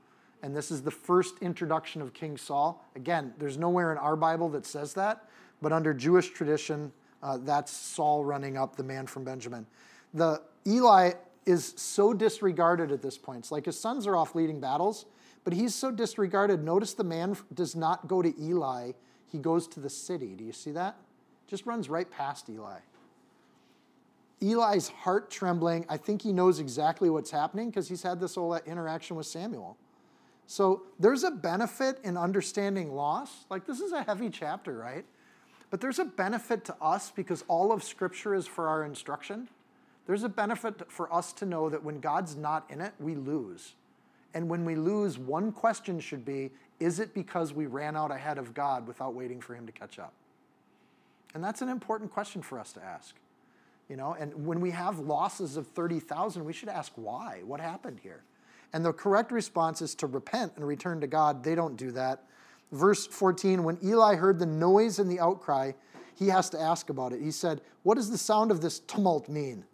[0.43, 2.85] And this is the first introduction of King Saul.
[2.95, 5.29] Again, there's nowhere in our Bible that says that,
[5.63, 6.93] but under Jewish tradition,
[7.23, 9.67] uh, that's Saul running up, the man from Benjamin.
[10.13, 11.13] The Eli
[11.47, 13.39] is so disregarded at this point.
[13.39, 15.07] It's like his sons are off leading battles,
[15.47, 16.63] but he's so disregarded.
[16.63, 18.91] Notice the man does not go to Eli
[19.37, 20.35] he goes to the city.
[20.35, 20.97] Do you see that?
[21.47, 22.79] Just runs right past Eli.
[24.41, 25.87] Eli's heart trembling.
[25.89, 29.27] I think he knows exactly what's happening because he's had this whole uh, interaction with
[29.27, 29.77] Samuel.
[30.47, 33.47] So there's a benefit in understanding loss.
[33.51, 35.05] Like, this is a heavy chapter, right?
[35.71, 39.49] But there's a benefit to us because all of Scripture is for our instruction.
[40.07, 43.75] There's a benefit for us to know that when God's not in it, we lose.
[44.37, 48.37] And when we lose, one question should be is it because we ran out ahead
[48.37, 50.13] of God without waiting for Him to catch up?
[51.33, 53.15] And that's an important question for us to ask.
[53.89, 57.41] You know, and when we have losses of 30,000, we should ask why?
[57.47, 58.25] What happened here?
[58.75, 61.43] And the correct response is to repent and return to God.
[61.43, 62.25] They don't do that.
[62.73, 65.73] Verse 14 When Eli heard the noise and the outcry,
[66.15, 67.23] he has to ask about it.
[67.23, 69.65] He said, What does the sound of this tumult mean?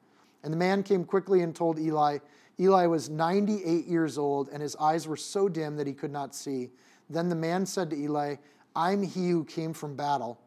[0.44, 2.18] And the man came quickly and told Eli.
[2.62, 6.34] Eli was 98 years old, and his eyes were so dim that he could not
[6.34, 6.70] see.
[7.10, 8.36] Then the man said to Eli,
[8.76, 10.40] I'm he who came from battle,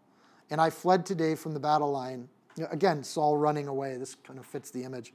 [0.49, 2.29] and I fled today from the battle line.
[2.71, 3.97] Again, Saul running away.
[3.97, 5.13] This kind of fits the image.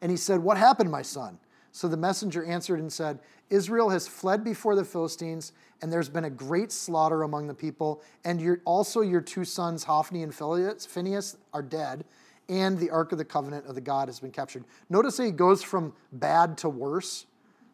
[0.00, 1.38] And he said, What happened, my son?
[1.72, 3.18] So the messenger answered and said,
[3.50, 5.52] Israel has fled before the Philistines,
[5.82, 9.84] and there's been a great slaughter among the people, and your, also your two sons,
[9.84, 12.04] Hophni and Phinehas, are dead,
[12.48, 14.64] and the Ark of the Covenant of the God has been captured.
[14.88, 17.26] Notice he goes from bad to worse.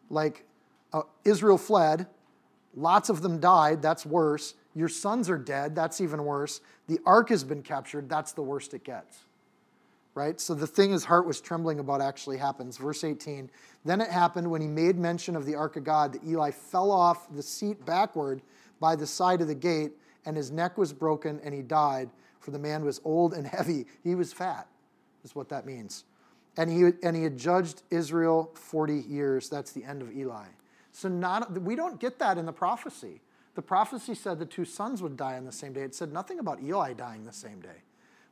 [0.09, 0.45] Like
[0.91, 2.07] uh, Israel fled,
[2.75, 3.81] Lots of them died.
[3.81, 4.55] That's worse.
[4.75, 5.75] Your sons are dead.
[5.75, 6.61] That's even worse.
[6.87, 8.09] The ark has been captured.
[8.09, 9.25] That's the worst it gets.
[10.15, 10.39] Right?
[10.39, 12.77] So the thing his heart was trembling about actually happens.
[12.77, 13.49] Verse 18
[13.85, 16.91] Then it happened when he made mention of the ark of God that Eli fell
[16.91, 18.41] off the seat backward
[18.79, 19.91] by the side of the gate,
[20.25, 22.09] and his neck was broken, and he died,
[22.43, 23.85] for the man was old and heavy.
[24.03, 24.67] He was fat,
[25.23, 26.03] is what that means.
[26.57, 29.49] And he, and he had judged Israel 40 years.
[29.49, 30.45] That's the end of Eli.
[30.91, 33.21] So not, we don't get that in the prophecy.
[33.55, 35.81] The prophecy said the two sons would die on the same day.
[35.81, 37.81] It said nothing about Eli dying the same day.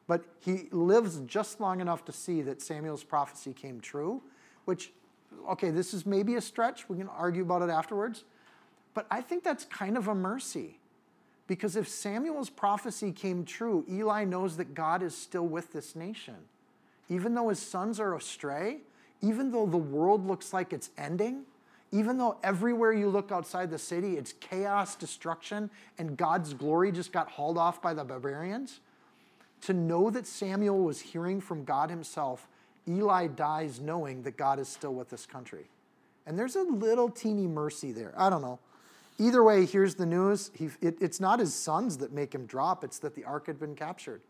[0.08, 4.22] But he lives just long enough to see that Samuel's prophecy came true,
[4.66, 4.92] which,
[5.50, 6.90] okay, this is maybe a stretch.
[6.90, 8.24] We can argue about it afterwards.
[8.94, 10.81] But I think that's kind of a mercy.
[11.48, 16.36] Because if Samuel's prophecy came true, Eli knows that God is still with this nation.
[17.10, 18.78] Even though his sons are astray,
[19.22, 21.44] even though the world looks like it's ending,
[21.92, 27.12] even though everywhere you look outside the city, it's chaos, destruction, and God's glory just
[27.12, 28.80] got hauled off by the barbarians,
[29.62, 32.48] to know that Samuel was hearing from God himself,
[32.88, 35.66] Eli dies knowing that God is still with this country.
[36.26, 38.14] And there's a little teeny mercy there.
[38.18, 38.60] I don't know.
[39.22, 40.50] Either way, here's the news.
[40.56, 43.60] He, it, it's not his sons that make him drop, it's that the ark had
[43.60, 44.22] been captured.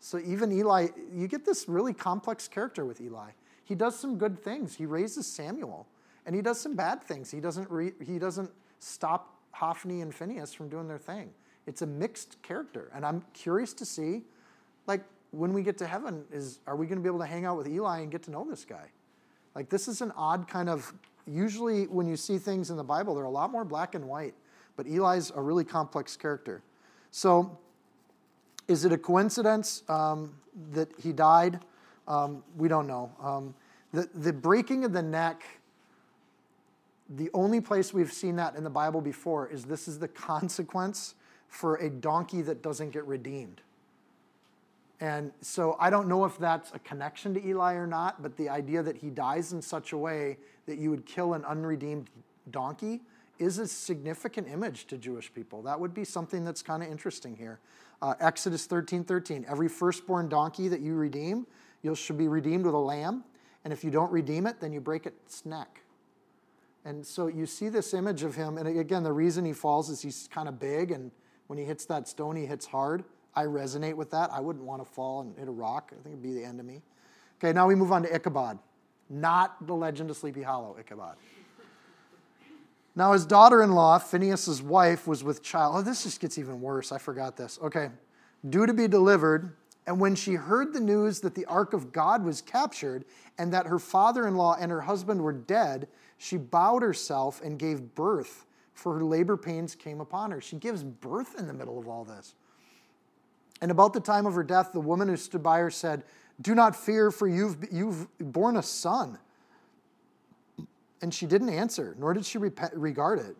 [0.00, 3.32] So even Eli, you get this really complex character with Eli.
[3.64, 4.74] He does some good things.
[4.74, 5.86] He raises Samuel.
[6.24, 7.30] And he does some bad things.
[7.30, 11.30] He doesn't, re, he doesn't stop Hophni and Phineas from doing their thing.
[11.66, 12.90] It's a mixed character.
[12.94, 14.22] And I'm curious to see,
[14.86, 17.44] like, when we get to heaven, is are we going to be able to hang
[17.44, 18.90] out with Eli and get to know this guy?
[19.54, 20.92] Like, this is an odd kind of,
[21.26, 24.34] usually when you see things in the Bible, they're a lot more black and white.
[24.76, 26.62] But Eli's a really complex character.
[27.10, 27.58] So,
[28.68, 30.34] is it a coincidence um,
[30.72, 31.60] that he died?
[32.08, 33.12] Um, we don't know.
[33.20, 33.54] Um,
[33.92, 35.44] the, the breaking of the neck
[37.16, 41.14] the only place we've seen that in the Bible before is this is the consequence
[41.48, 43.60] for a donkey that doesn't get redeemed.
[45.00, 48.48] And so I don't know if that's a connection to Eli or not, but the
[48.48, 52.08] idea that he dies in such a way that you would kill an unredeemed
[52.50, 53.02] donkey
[53.38, 55.62] is a significant image to Jewish people.
[55.62, 57.58] That would be something that's kind of interesting here.
[58.00, 59.46] Uh, Exodus 13 13.
[59.48, 61.46] Every firstborn donkey that you redeem,
[61.82, 63.24] you should be redeemed with a lamb.
[63.64, 65.82] And if you don't redeem it, then you break its neck.
[66.84, 70.02] And so you see this image of him, and again, the reason he falls is
[70.02, 71.12] he's kind of big, and
[71.46, 73.04] when he hits that stone, he hits hard.
[73.34, 74.32] I resonate with that.
[74.32, 75.92] I wouldn't want to fall and hit a rock.
[75.92, 76.82] I think it'd be the end of me.
[77.38, 78.58] Okay, now we move on to Ichabod,
[79.12, 81.16] not the legend of Sleepy Hollow, Ichabod.
[82.94, 85.76] Now his daughter-in-law, Phineas's wife, was with child.
[85.76, 86.92] Oh, this just gets even worse.
[86.92, 87.58] I forgot this.
[87.62, 87.90] Okay,
[88.48, 89.56] due to be delivered,
[89.86, 93.04] and when she heard the news that the ark of God was captured
[93.38, 95.88] and that her father-in-law and her husband were dead,
[96.18, 100.40] she bowed herself and gave birth, for her labor pains came upon her.
[100.40, 102.34] She gives birth in the middle of all this.
[103.60, 106.04] And about the time of her death, the woman who stood by her said,
[106.42, 109.18] Do not fear, for you've, you've borne a son.
[111.00, 113.36] And she didn't answer, nor did she regard it.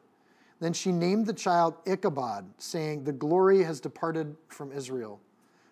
[0.61, 5.21] Then she named the child Ichabod, saying, The glory has departed from Israel,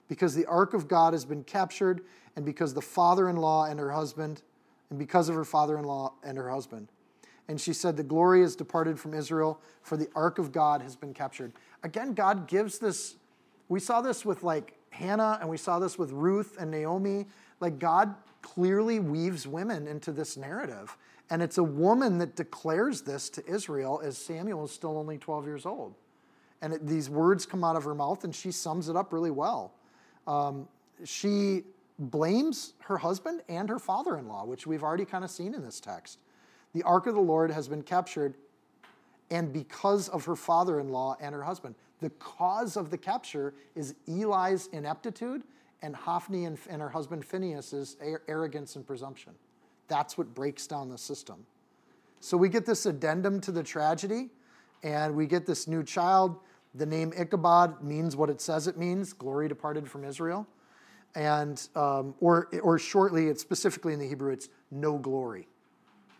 [0.09, 2.03] because the ark of God has been captured,
[2.35, 4.43] and because the father in law and her husband,
[4.89, 6.89] and because of her father in law and her husband.
[7.47, 10.97] And she said, The glory has departed from Israel, for the ark of God has
[10.97, 11.53] been captured.
[11.85, 13.15] Again, God gives this.
[13.69, 17.27] We saw this with like Hannah, and we saw this with Ruth and Naomi.
[17.61, 20.97] Like God clearly weaves women into this narrative.
[21.31, 25.47] And it's a woman that declares this to Israel as Samuel is still only 12
[25.47, 25.95] years old.
[26.61, 29.31] And it, these words come out of her mouth, and she sums it up really
[29.31, 29.73] well.
[30.27, 30.69] Um,
[31.05, 31.63] she
[31.99, 35.63] blames her husband and her father in law, which we've already kind of seen in
[35.63, 36.19] this text
[36.73, 38.35] the ark of the Lord has been captured,
[39.31, 41.75] and because of her father in law and her husband.
[42.01, 45.43] The cause of the capture is Eli's ineptitude
[45.83, 47.97] and Hophni and, and her husband Phineas's
[48.29, 49.33] arrogance and presumption.
[49.89, 51.47] That's what breaks down the system.
[52.21, 54.29] So we get this addendum to the tragedy,
[54.83, 56.39] and we get this new child.
[56.75, 60.47] The name Ichabod means what it says it means glory departed from Israel.
[61.15, 65.49] And, um, or, or shortly, it's specifically in the Hebrew, it's no glory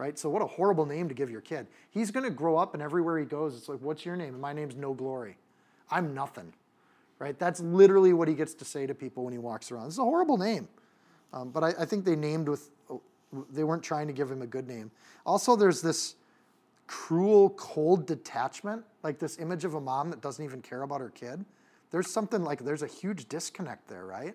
[0.01, 0.19] right?
[0.19, 1.67] So what a horrible name to give your kid.
[1.91, 4.33] He's going to grow up and everywhere he goes, it's like, what's your name?
[4.33, 5.37] And my name's No Glory.
[5.91, 6.53] I'm nothing,
[7.19, 7.39] right?
[7.39, 9.87] That's literally what he gets to say to people when he walks around.
[9.87, 10.69] It's a horrible name.
[11.33, 12.71] Um, but I, I, think they named with,
[13.53, 14.91] they weren't trying to give him a good name.
[15.25, 16.17] Also, there's this
[16.89, 21.11] cruel, cold detachment, like this image of a mom that doesn't even care about her
[21.11, 21.45] kid.
[21.93, 24.35] There's something like, there's a huge disconnect there, right?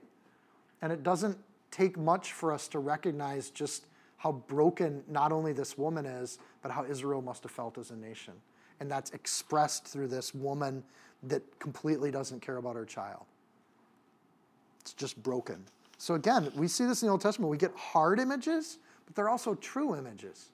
[0.81, 1.37] And it doesn't
[1.71, 3.87] take much for us to recognize just
[4.17, 7.95] how broken not only this woman is, but how Israel must have felt as a
[7.95, 8.33] nation.
[8.79, 10.83] And that's expressed through this woman
[11.23, 13.25] that completely doesn't care about her child.
[14.81, 15.63] It's just broken.
[15.97, 17.49] So again, we see this in the Old Testament.
[17.49, 20.49] We get hard images, but they're also true images.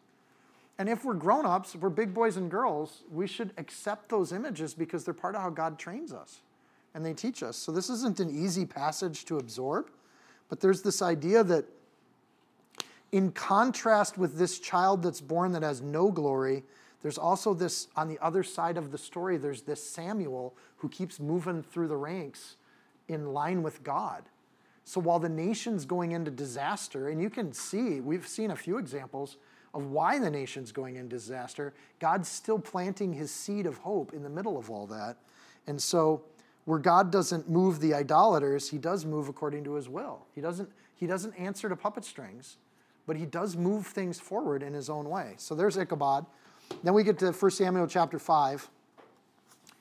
[0.78, 4.32] And if we're grown ups, if we're big boys and girls, we should accept those
[4.32, 6.42] images because they're part of how God trains us
[6.94, 7.58] and they teach us.
[7.58, 9.90] So this isn't an easy passage to absorb,
[10.50, 11.66] but there's this idea that
[13.12, 16.64] in contrast with this child that's born that has no glory,
[17.02, 21.20] there's also this on the other side of the story, there's this Samuel who keeps
[21.20, 22.58] moving through the ranks
[23.08, 24.24] in line with God.
[24.84, 28.78] So while the nation's going into disaster, and you can see, we've seen a few
[28.78, 29.38] examples
[29.74, 34.24] of why the nation's going into disaster, God's still planting his seed of hope in
[34.24, 35.18] the middle of all that.
[35.68, 36.24] And so
[36.66, 40.26] where God doesn't move the idolaters, he does move according to his will.
[40.34, 42.58] He doesn't, he doesn't answer to puppet strings,
[43.08, 45.36] but he does move things forward in his own way.
[45.38, 46.26] So there's Ichabod.
[46.84, 48.70] Then we get to 1 Samuel chapter 5.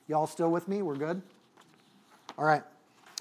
[0.09, 0.83] Y'all still with me?
[0.83, 1.23] We're good?
[2.37, 2.63] All right.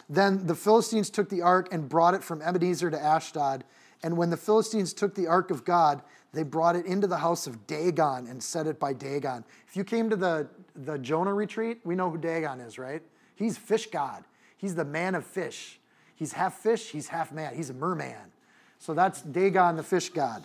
[0.09, 3.63] Then the Philistines took the ark and brought it from Ebenezer to Ashdod.
[4.01, 6.01] And when the Philistines took the ark of God,
[6.33, 9.43] they brought it into the house of Dagon and set it by Dagon.
[9.67, 13.01] If you came to the, the Jonah retreat, we know who Dagon is, right?
[13.35, 14.23] He's fish god.
[14.57, 15.79] He's the man of fish.
[16.15, 17.55] He's half fish, he's half man.
[17.55, 18.33] He's a merman.
[18.77, 20.43] So that's Dagon, the fish god.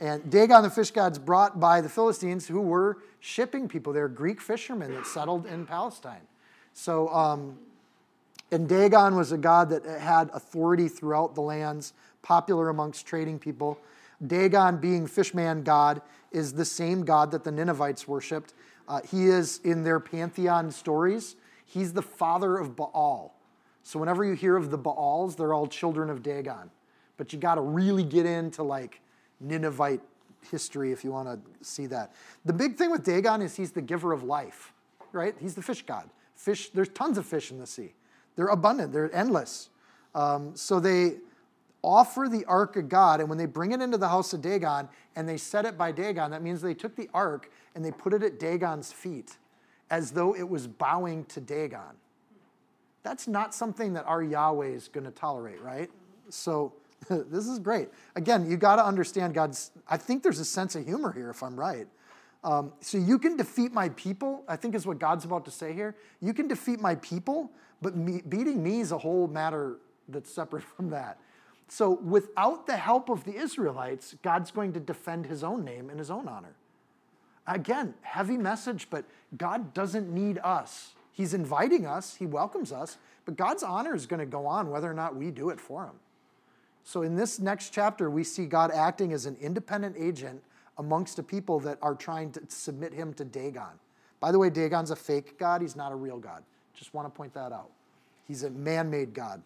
[0.00, 3.92] And Dagon, the fish god's brought by the Philistines who were shipping people.
[3.92, 6.22] They're Greek fishermen that settled in Palestine.
[6.74, 7.58] So, um,
[8.50, 13.78] and Dagon was a god that had authority throughout the lands, popular amongst trading people.
[14.26, 18.54] Dagon, being fishman god, is the same god that the Ninevites worshipped.
[18.88, 21.36] Uh, he is in their pantheon stories.
[21.64, 23.34] He's the father of Baal.
[23.82, 26.70] So whenever you hear of the Baals, they're all children of Dagon.
[27.16, 29.00] But you got to really get into like
[29.42, 30.00] Ninevite
[30.50, 32.12] history if you want to see that.
[32.44, 34.72] The big thing with Dagon is he's the giver of life,
[35.12, 35.34] right?
[35.38, 36.08] He's the fish god.
[36.34, 37.94] Fish, there's tons of fish in the sea.
[38.36, 39.68] They're abundant, they're endless.
[40.14, 41.16] Um, so they
[41.82, 44.88] offer the ark of God, and when they bring it into the house of Dagon
[45.16, 48.12] and they set it by Dagon, that means they took the ark and they put
[48.12, 49.36] it at Dagon's feet
[49.90, 51.96] as though it was bowing to Dagon.
[53.02, 55.90] That's not something that our Yahweh is going to tolerate, right?
[56.28, 56.72] So
[57.30, 57.88] this is great.
[58.16, 61.42] Again, you got to understand God's, I think there's a sense of humor here, if
[61.42, 61.86] I'm right.
[62.44, 65.72] Um, so you can defeat my people, I think is what God's about to say
[65.72, 65.94] here.
[66.20, 67.50] You can defeat my people,
[67.80, 69.78] but me, beating me is a whole matter
[70.08, 71.18] that's separate from that.
[71.68, 75.98] So without the help of the Israelites, God's going to defend his own name and
[75.98, 76.54] his own honor.
[77.46, 79.04] Again, heavy message, but
[79.36, 80.92] God doesn't need us.
[81.12, 84.90] He's inviting us, He welcomes us, but God's honor is going to go on whether
[84.90, 85.94] or not we do it for Him.
[86.84, 90.42] So, in this next chapter, we see God acting as an independent agent
[90.78, 93.78] amongst a people that are trying to submit Him to Dagon.
[94.20, 96.42] By the way, Dagon's a fake God, he's not a real God.
[96.74, 97.70] Just want to point that out.
[98.26, 99.42] He's a man made God.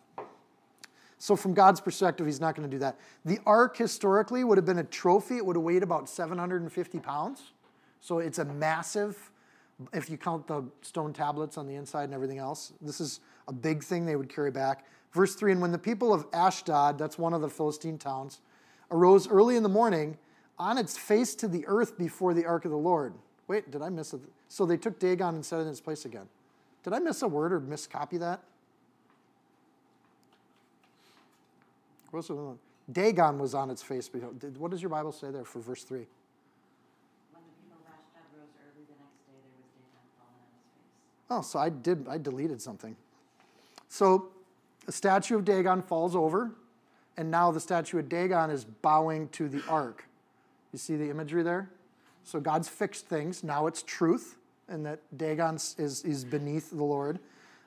[1.18, 2.98] So, from God's perspective, he's not going to do that.
[3.24, 5.38] The ark historically would have been a trophy.
[5.38, 7.52] It would have weighed about 750 pounds.
[8.00, 9.30] So, it's a massive
[9.92, 12.72] if you count the stone tablets on the inside and everything else.
[12.80, 14.86] This is a big thing they would carry back.
[15.16, 18.40] Verse 3 And when the people of Ashdod, that's one of the Philistine towns,
[18.90, 20.18] arose early in the morning
[20.58, 23.14] on its face to the earth before the ark of the Lord.
[23.48, 24.20] Wait, did I miss it?
[24.48, 26.28] So they took Dagon and set it in its place again.
[26.84, 28.42] Did I miss a word or miscopy that?
[32.92, 34.10] Dagon was on its face.
[34.58, 36.06] What does your Bible say there for verse 3?
[41.28, 42.94] Oh, so I did, I deleted something.
[43.88, 44.28] So
[44.86, 46.52] the statue of Dagon falls over,
[47.16, 50.04] and now the statue of Dagon is bowing to the ark.
[50.72, 51.70] You see the imagery there?
[52.24, 53.42] So God's fixed things.
[53.42, 54.36] Now it's truth,
[54.68, 57.18] and that Dagon is, is beneath the Lord.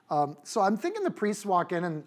[0.09, 2.03] Um, so I'm thinking the priests walk in, and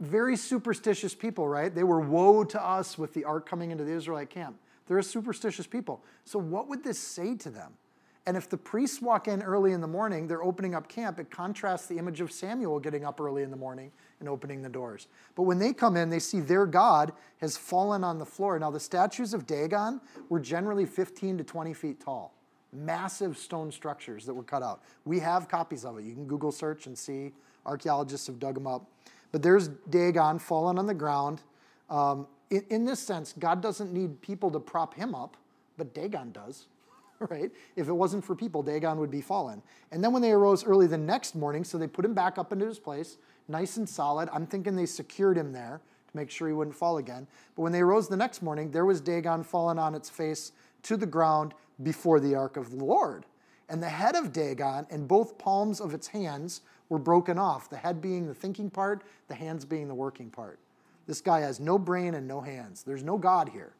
[0.00, 1.74] very superstitious people, right?
[1.74, 4.56] They were woe to us with the ark coming into the Israelite camp.
[4.86, 6.02] They're a superstitious people.
[6.24, 7.72] So what would this say to them?
[8.26, 11.18] And if the priests walk in early in the morning, they're opening up camp.
[11.18, 13.90] It contrasts the image of Samuel getting up early in the morning
[14.20, 15.06] and opening the doors.
[15.34, 18.58] But when they come in, they see their God has fallen on the floor.
[18.58, 22.34] Now, the statues of Dagon were generally 15 to 20 feet tall,
[22.72, 24.82] massive stone structures that were cut out.
[25.04, 26.04] We have copies of it.
[26.04, 27.32] You can Google search and see.
[27.64, 28.90] Archaeologists have dug them up.
[29.30, 31.42] But there's Dagon fallen on the ground.
[31.90, 35.36] Um, in, in this sense, God doesn't need people to prop him up,
[35.76, 36.66] but Dagon does.
[37.30, 37.50] right?
[37.76, 39.62] If it wasn't for people, Dagon would be fallen.
[39.90, 42.52] And then when they arose early the next morning, so they put him back up
[42.52, 44.28] into his place, nice and solid.
[44.32, 47.26] I'm thinking they secured him there to make sure he wouldn't fall again.
[47.56, 50.52] But when they arose the next morning, there was Dagon fallen on its face
[50.84, 53.26] to the ground before the ark of the Lord.
[53.68, 57.76] And the head of Dagon and both palms of its hands were broken off, the
[57.76, 60.58] head being the thinking part, the hands being the working part.
[61.06, 62.82] This guy has no brain and no hands.
[62.82, 63.72] There's no God here.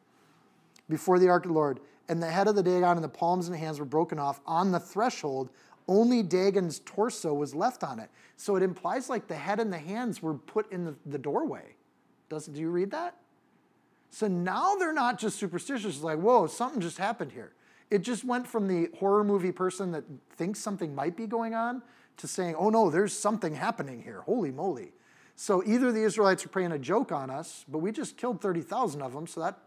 [0.88, 3.48] Before the ark of the Lord, and the head of the Dagon and the palms
[3.48, 5.50] and hands were broken off on the threshold.
[5.86, 8.10] Only Dagon's torso was left on it.
[8.36, 11.74] So it implies like the head and the hands were put in the, the doorway.
[12.28, 13.16] Does, do you read that?
[14.10, 17.52] So now they're not just superstitious, it's like, whoa, something just happened here.
[17.90, 20.04] It just went from the horror movie person that
[20.36, 21.82] thinks something might be going on
[22.18, 24.22] to saying, oh no, there's something happening here.
[24.22, 24.92] Holy moly.
[25.36, 29.02] So either the Israelites are playing a joke on us, but we just killed 30,000
[29.02, 29.58] of them, so that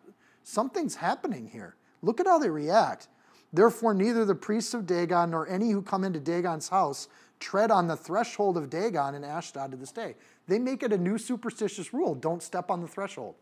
[0.44, 1.76] something's happening here.
[2.02, 3.08] Look at how they react.
[3.54, 7.08] Therefore, neither the priests of Dagon nor any who come into Dagon's house
[7.39, 10.16] tread on the threshold of Dagon in Ashdod to this day.
[10.47, 13.36] They make it a new superstitious rule don't step on the threshold.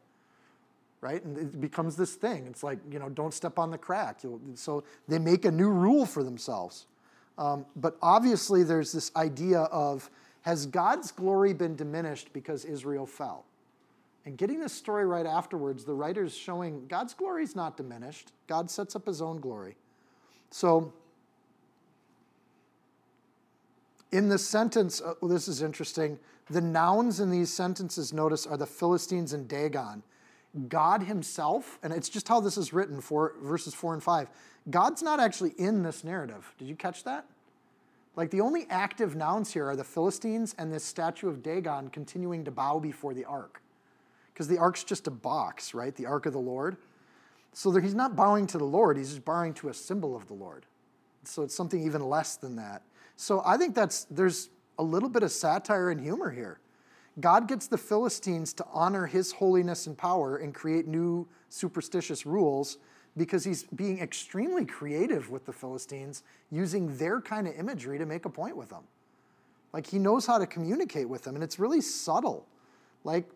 [1.02, 1.24] Right?
[1.24, 2.46] And it becomes this thing.
[2.48, 4.20] It's like, you know, don't step on the crack.
[4.56, 6.88] So they make a new rule for themselves.
[7.38, 10.10] Um, but obviously, there's this idea of
[10.42, 13.46] has God's glory been diminished because Israel fell?
[14.30, 18.32] And getting this story right afterwards, the writer's showing God's glory is not diminished.
[18.46, 19.76] God sets up his own glory.
[20.52, 20.94] So,
[24.12, 26.20] in this sentence, oh, well, this is interesting.
[26.48, 30.04] The nouns in these sentences, notice, are the Philistines and Dagon.
[30.68, 34.30] God himself, and it's just how this is written for verses 4 and 5.
[34.70, 36.54] God's not actually in this narrative.
[36.60, 37.26] Did you catch that?
[38.16, 42.46] Like the only active nouns here are the Philistines and this statue of Dagon continuing
[42.46, 43.64] to bow before the ark.
[44.40, 45.94] Because the ark's just a box, right?
[45.94, 46.78] The ark of the Lord.
[47.52, 50.34] So he's not bowing to the Lord, he's just bowing to a symbol of the
[50.34, 50.66] Lord.
[51.26, 52.84] So it's something even less than that.
[53.18, 56.62] So I think that's there's a little bit of satire and humor here.
[57.20, 62.78] God gets the Philistines to honor his holiness and power and create new superstitious rules
[63.18, 68.24] because he's being extremely creative with the Philistines, using their kind of imagery to make
[68.24, 68.84] a point with them.
[69.74, 72.48] Like he knows how to communicate with them, and it's really subtle.
[73.04, 73.30] Like,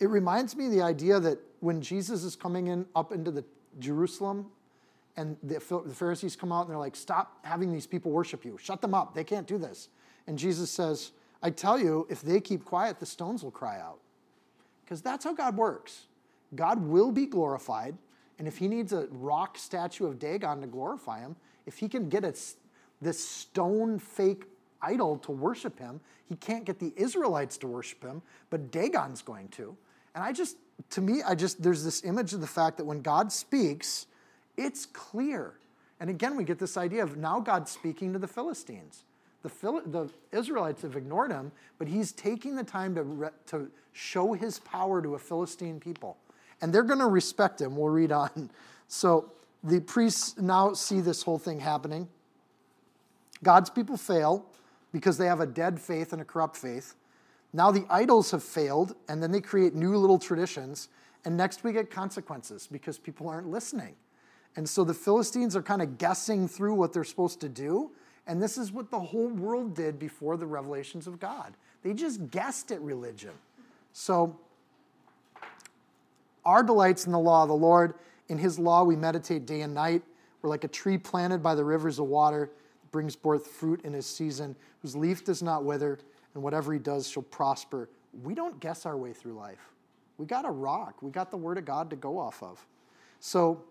[0.00, 3.44] it reminds me of the idea that when Jesus is coming in up into the
[3.78, 4.46] Jerusalem,
[5.16, 5.54] and the,
[5.86, 8.58] the Pharisees come out and they're like, "Stop having these people worship you.
[8.58, 9.14] Shut them up.
[9.14, 9.88] They can't do this."
[10.26, 14.00] And Jesus says, "I tell you, if they keep quiet, the stones will cry out."
[14.84, 16.06] Because that's how God works.
[16.54, 17.96] God will be glorified.
[18.38, 21.36] And if he needs a rock statue of Dagon to glorify him,
[21.66, 22.34] if he can get a,
[23.00, 24.44] this stone fake
[24.82, 29.48] idol to worship him, he can't get the Israelites to worship him, but Dagon's going
[29.48, 29.76] to.
[30.14, 30.56] And I just,
[30.90, 34.06] to me, I just, there's this image of the fact that when God speaks,
[34.56, 35.54] it's clear.
[36.00, 39.04] And again, we get this idea of now God speaking to the Philistines.
[39.42, 43.70] The, Phil, the Israelites have ignored him, but he's taking the time to, re, to
[43.92, 46.16] show his power to a Philistine people
[46.64, 47.76] and they're going to respect him.
[47.76, 48.50] We'll read on.
[48.86, 49.32] So
[49.64, 52.06] the priests now see this whole thing happening.
[53.42, 54.44] God's people fail
[54.94, 56.94] because they have a dead faith and a corrupt faith.
[57.52, 60.88] Now the idols have failed, and then they create new little traditions.
[61.24, 63.96] And next we get consequences because people aren't listening.
[64.54, 67.90] And so the Philistines are kind of guessing through what they're supposed to do.
[68.28, 71.54] And this is what the whole world did before the revelations of God.
[71.82, 73.32] They just guessed at religion.
[73.92, 74.38] So
[76.44, 77.94] our delights in the law of the Lord.
[78.28, 80.02] In his law we meditate day and night.
[80.40, 82.50] We're like a tree planted by the rivers of water
[82.94, 85.98] brings forth fruit in his season, whose leaf does not wither,
[86.32, 87.88] and whatever he does shall prosper.
[88.22, 89.72] We don't guess our way through life.
[90.16, 91.02] We got a rock.
[91.02, 92.64] We got the word of God to go off of.
[93.18, 93.64] So,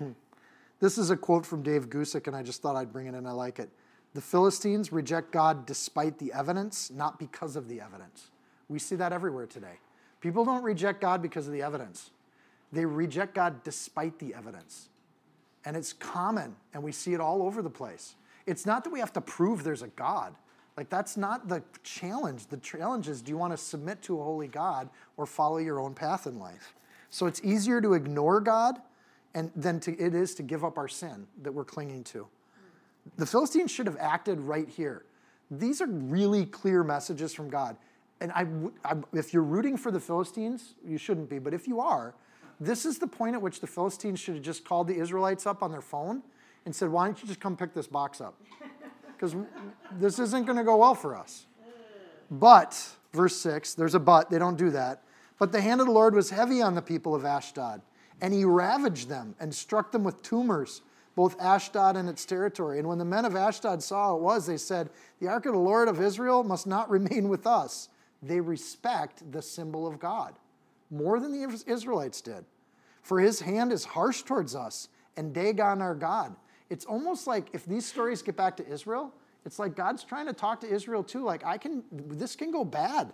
[0.80, 3.26] this is a quote from Dave Guzik, and I just thought I'd bring it in.
[3.26, 3.68] I like it.
[4.14, 8.30] The Philistines reject God despite the evidence, not because of the evidence.
[8.70, 9.80] We see that everywhere today.
[10.22, 12.10] People don't reject God because of the evidence,
[12.72, 14.88] they reject God despite the evidence.
[15.66, 18.14] And it's common, and we see it all over the place.
[18.46, 20.34] It's not that we have to prove there's a God.
[20.78, 22.46] Like, that's not the challenge.
[22.46, 24.88] The challenge is do you want to submit to a holy God
[25.18, 26.74] or follow your own path in life?
[27.10, 28.80] So it's easier to ignore God
[29.34, 32.26] and than to, it is to give up our sin that we're clinging to.
[33.16, 35.04] The Philistines should have acted right here.
[35.50, 37.76] These are really clear messages from God
[38.20, 38.46] and I,
[38.84, 42.14] I, if you're rooting for the Philistines, you shouldn't be, but if you are,
[42.60, 45.62] this is the point at which the Philistines should have just called the Israelites up
[45.62, 46.22] on their phone
[46.64, 48.40] and said, Why don't you just come pick this box up?
[49.18, 49.34] Because
[49.92, 51.46] this isn't going to go well for us.
[52.30, 52.78] But,
[53.14, 55.04] verse 6, there's a but, they don't do that.
[55.38, 57.80] But the hand of the Lord was heavy on the people of Ashdod,
[58.20, 60.82] and he ravaged them and struck them with tumors,
[61.14, 62.78] both Ashdod and its territory.
[62.78, 65.54] And when the men of Ashdod saw how it was, they said, The ark of
[65.54, 67.88] the Lord of Israel must not remain with us
[68.22, 70.34] they respect the symbol of God
[70.90, 72.44] more than the Israelites did.
[73.02, 76.34] For his hand is harsh towards us, and Dagon our God.
[76.70, 79.14] It's almost like if these stories get back to Israel,
[79.44, 81.22] it's like God's trying to talk to Israel too.
[81.22, 83.12] Like, I can, this can go bad.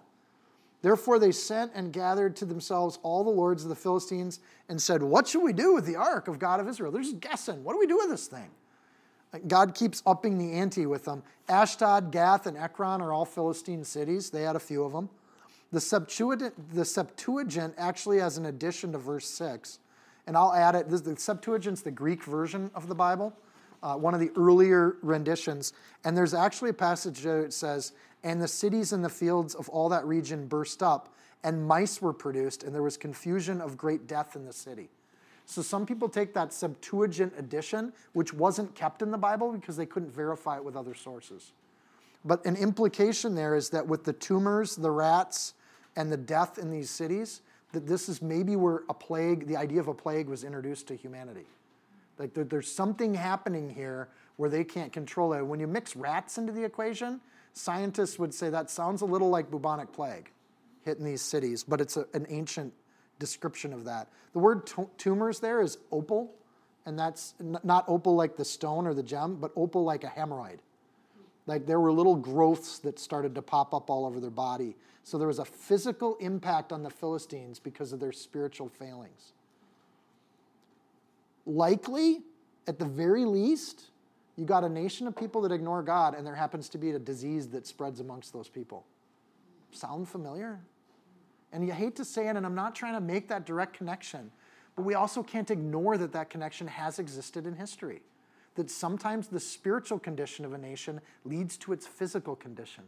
[0.81, 5.03] Therefore, they sent and gathered to themselves all the lords of the Philistines and said,
[5.03, 6.91] What should we do with the ark of God of Israel?
[6.91, 7.62] They're just guessing.
[7.62, 8.51] What do we do with this thing?
[9.47, 11.23] God keeps upping the ante with them.
[11.49, 14.31] Ashdod, Gath, and Ekron are all Philistine cities.
[14.31, 15.09] They had a few of them.
[15.73, 19.79] The Septuagint, the Septuagint actually has an addition to verse 6.
[20.27, 20.89] And I'll add it.
[20.89, 23.33] This, the Septuagint's the Greek version of the Bible,
[23.83, 25.73] uh, one of the earlier renditions.
[26.05, 27.93] And there's actually a passage there that says,
[28.23, 32.12] And the cities and the fields of all that region burst up, and mice were
[32.12, 34.91] produced, and there was confusion of great death in the city.
[35.47, 39.87] So some people take that Septuagint edition, which wasn't kept in the Bible because they
[39.87, 41.53] couldn't verify it with other sources.
[42.25, 45.55] But an implication there is that with the tumors, the rats,
[45.97, 49.80] and the death in these cities, that this is maybe where a plague, the idea
[49.80, 51.47] of a plague was introduced to humanity.
[52.18, 55.43] Like there, there's something happening here where they can't control it.
[55.43, 57.20] When you mix rats into the equation,
[57.55, 60.30] scientists would say that sounds a little like bubonic plague
[60.84, 62.72] hitting these cities, but it's a, an ancient
[63.18, 64.09] description of that.
[64.32, 66.34] The word t- tumors there is opal,
[66.86, 70.09] and that's n- not opal like the stone or the gem, but opal like a
[70.09, 70.59] hemorrhoid.
[71.47, 74.76] Like there were little growths that started to pop up all over their body.
[75.03, 79.32] So there was a physical impact on the Philistines because of their spiritual failings.
[81.45, 82.20] Likely,
[82.68, 83.90] at the very least,
[84.36, 86.99] you got a nation of people that ignore God, and there happens to be a
[86.99, 88.84] disease that spreads amongst those people.
[89.72, 90.61] Sound familiar?
[91.53, 94.30] And you hate to say it, and I'm not trying to make that direct connection,
[94.76, 98.03] but we also can't ignore that that connection has existed in history.
[98.55, 102.85] That sometimes the spiritual condition of a nation leads to its physical condition.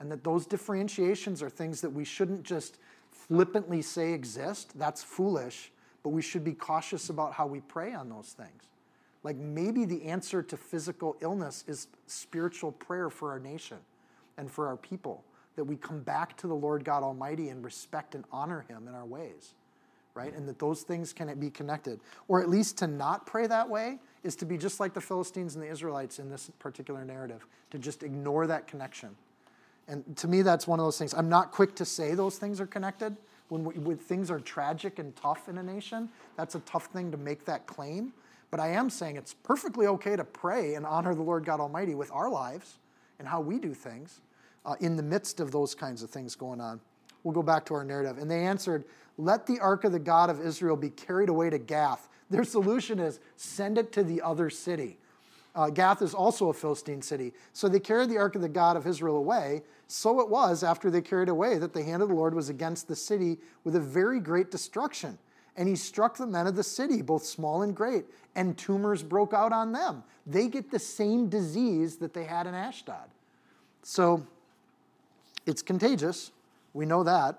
[0.00, 2.78] And that those differentiations are things that we shouldn't just
[3.10, 4.78] flippantly say exist.
[4.78, 5.70] That's foolish,
[6.02, 8.64] but we should be cautious about how we pray on those things.
[9.22, 13.78] Like maybe the answer to physical illness is spiritual prayer for our nation
[14.36, 15.24] and for our people
[15.56, 18.94] that we come back to the Lord God Almighty and respect and honor Him in
[18.94, 19.54] our ways,
[20.14, 20.32] right?
[20.34, 22.00] And that those things can be connected.
[22.28, 25.54] Or at least to not pray that way is to be just like the Philistines
[25.54, 29.10] and the Israelites in this particular narrative, to just ignore that connection.
[29.88, 31.12] And to me, that's one of those things.
[31.14, 33.16] I'm not quick to say those things are connected.
[33.48, 37.10] When, we, when things are tragic and tough in a nation, that's a tough thing
[37.10, 38.12] to make that claim.
[38.50, 41.94] But I am saying it's perfectly okay to pray and honor the Lord God Almighty
[41.94, 42.78] with our lives
[43.18, 44.20] and how we do things
[44.64, 46.80] uh, in the midst of those kinds of things going on.
[47.24, 48.18] We'll go back to our narrative.
[48.18, 48.84] And they answered,
[49.18, 52.08] Let the ark of the God of Israel be carried away to Gath.
[52.30, 54.98] Their solution is send it to the other city.
[55.54, 57.32] Uh, Gath is also a Philistine city.
[57.52, 59.62] So they carried the ark of the God of Israel away.
[59.86, 62.88] So it was after they carried away that the hand of the Lord was against
[62.88, 65.18] the city with a very great destruction.
[65.56, 69.32] And he struck the men of the city, both small and great, and tumors broke
[69.32, 70.02] out on them.
[70.26, 73.08] They get the same disease that they had in Ashdod.
[73.84, 74.26] So
[75.46, 76.32] it's contagious.
[76.74, 77.38] We know that.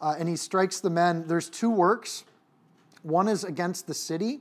[0.00, 1.26] Uh, and he strikes the men.
[1.26, 2.24] There's two works.
[3.02, 4.40] One is against the city,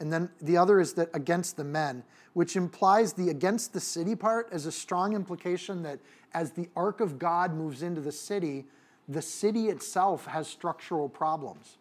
[0.00, 4.14] and then the other is that against the men, which implies the against the city
[4.14, 5.98] part as a strong implication that
[6.34, 8.66] as the ark of God moves into the city,
[9.08, 11.78] the city itself has structural problems.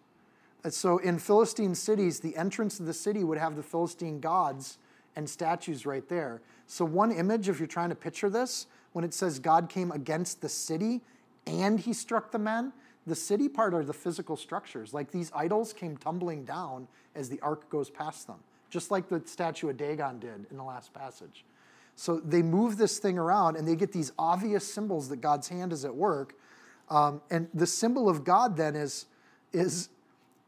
[0.63, 4.77] And so in Philistine cities, the entrance of the city would have the Philistine gods
[5.15, 6.41] and statues right there.
[6.67, 10.41] So, one image, if you're trying to picture this, when it says God came against
[10.41, 11.01] the city
[11.47, 12.73] and he struck the men,
[13.07, 14.93] the city part are the physical structures.
[14.93, 18.37] Like these idols came tumbling down as the ark goes past them,
[18.69, 21.45] just like the statue of Dagon did in the last passage.
[21.95, 25.73] So they move this thing around and they get these obvious symbols that God's hand
[25.73, 26.35] is at work.
[26.89, 29.05] Um, and the symbol of God then is,
[29.51, 29.89] is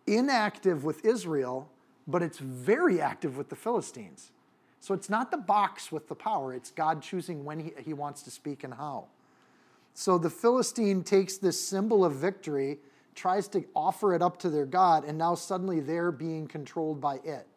[0.05, 1.69] inactive with Israel,
[2.07, 4.31] but it's very active with the Philistines.
[4.81, 8.21] So it's not the box with the power, it's God choosing when he, he wants
[8.23, 9.07] to speak and how.
[9.93, 12.79] So the Philistine takes this symbol of victory,
[13.15, 17.15] tries to offer it up to their God, and now suddenly they're being controlled by
[17.23, 17.47] it.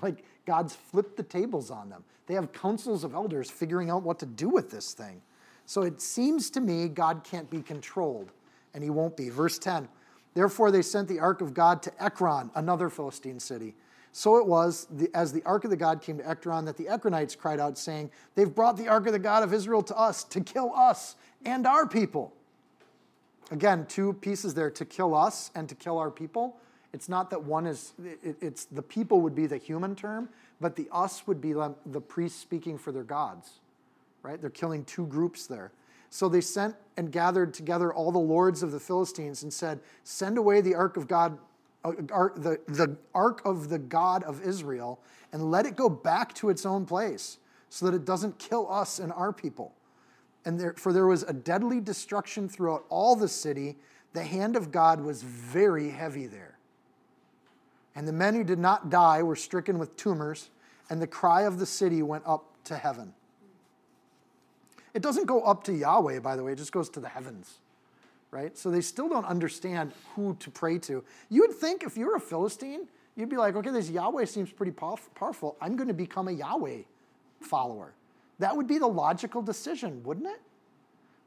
[0.00, 2.02] Like God's flipped the tables on them.
[2.26, 5.22] They have councils of elders figuring out what to do with this thing.
[5.66, 8.32] So it seems to me God can't be controlled,
[8.74, 9.28] and he won't be.
[9.28, 9.88] Verse 10
[10.34, 13.74] Therefore they sent the ark of God to Ekron, another Philistine city.
[14.12, 17.36] So it was, as the ark of the God came to Ekron, that the Ekronites
[17.36, 20.40] cried out, saying, They've brought the ark of the God of Israel to us to
[20.40, 22.32] kill us and our people.
[23.50, 26.56] Again, two pieces there to kill us and to kill our people.
[26.92, 30.28] It's not that one is, it, it's the people would be the human term,
[30.60, 33.60] but the us would be the, the priests speaking for their gods,
[34.22, 34.40] right?
[34.40, 35.72] They're killing two groups there.
[36.10, 40.36] So they sent and gathered together all the lords of the Philistines and said, Send
[40.36, 41.38] away the ark of God
[41.84, 41.92] uh,
[42.36, 45.00] the, the ark of the God of Israel,
[45.32, 47.38] and let it go back to its own place
[47.70, 49.72] so that it doesn't kill us and our people.
[50.44, 53.76] And there, for there was a deadly destruction throughout all the city.
[54.12, 56.58] The hand of God was very heavy there.
[57.94, 60.50] And the men who did not die were stricken with tumors,
[60.90, 63.12] and the cry of the city went up to heaven.
[64.94, 67.58] It doesn't go up to Yahweh, by the way, it just goes to the heavens,
[68.30, 68.56] right?
[68.56, 71.04] So they still don't understand who to pray to.
[71.28, 74.52] You would think if you were a Philistine, you'd be like, okay, this Yahweh seems
[74.52, 75.56] pretty powerful.
[75.60, 76.82] I'm going to become a Yahweh
[77.40, 77.94] follower.
[78.38, 80.40] That would be the logical decision, wouldn't it?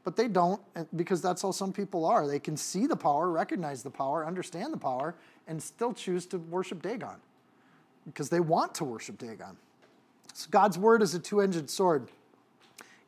[0.03, 0.61] But they don't
[0.95, 2.27] because that's how some people are.
[2.27, 5.15] They can see the power, recognize the power, understand the power,
[5.47, 7.15] and still choose to worship Dagon
[8.05, 9.57] because they want to worship Dagon.
[10.33, 12.09] So God's word is a two edged sword.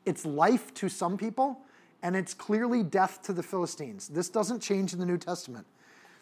[0.05, 1.59] It's life to some people,
[2.01, 4.07] and it's clearly death to the Philistines.
[4.07, 5.67] This doesn't change in the New Testament.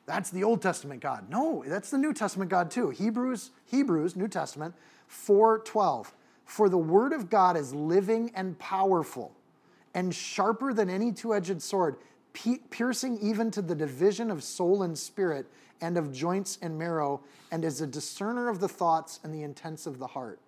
[0.08, 1.30] That's the Old Testament God.
[1.30, 2.90] No, that's the New Testament God too.
[2.90, 4.76] Hebrews, Hebrews, New Testament,
[5.08, 6.14] 4:12.
[6.46, 9.34] For the word of God is living and powerful,
[9.94, 11.98] and sharper than any two-edged sword,
[12.70, 15.48] piercing even to the division of soul and spirit,
[15.82, 19.86] and of joints and marrow, and is a discerner of the thoughts and the intents
[19.86, 20.40] of the heart.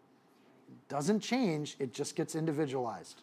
[0.88, 3.22] Doesn't change, it just gets individualized.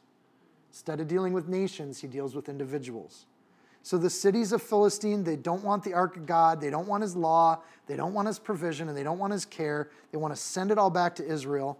[0.70, 3.26] Instead of dealing with nations, he deals with individuals.
[3.82, 7.02] So the cities of Philistine, they don't want the ark of God, they don't want
[7.02, 9.90] his law, they don't want his provision, and they don't want his care.
[10.10, 11.78] They want to send it all back to Israel.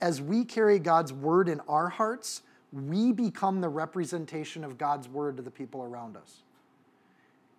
[0.00, 2.42] As we carry God's word in our hearts,
[2.72, 6.42] we become the representation of God's word to the people around us.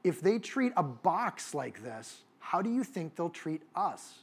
[0.04, 4.20] If they treat a box like this, how do you think they'll treat us?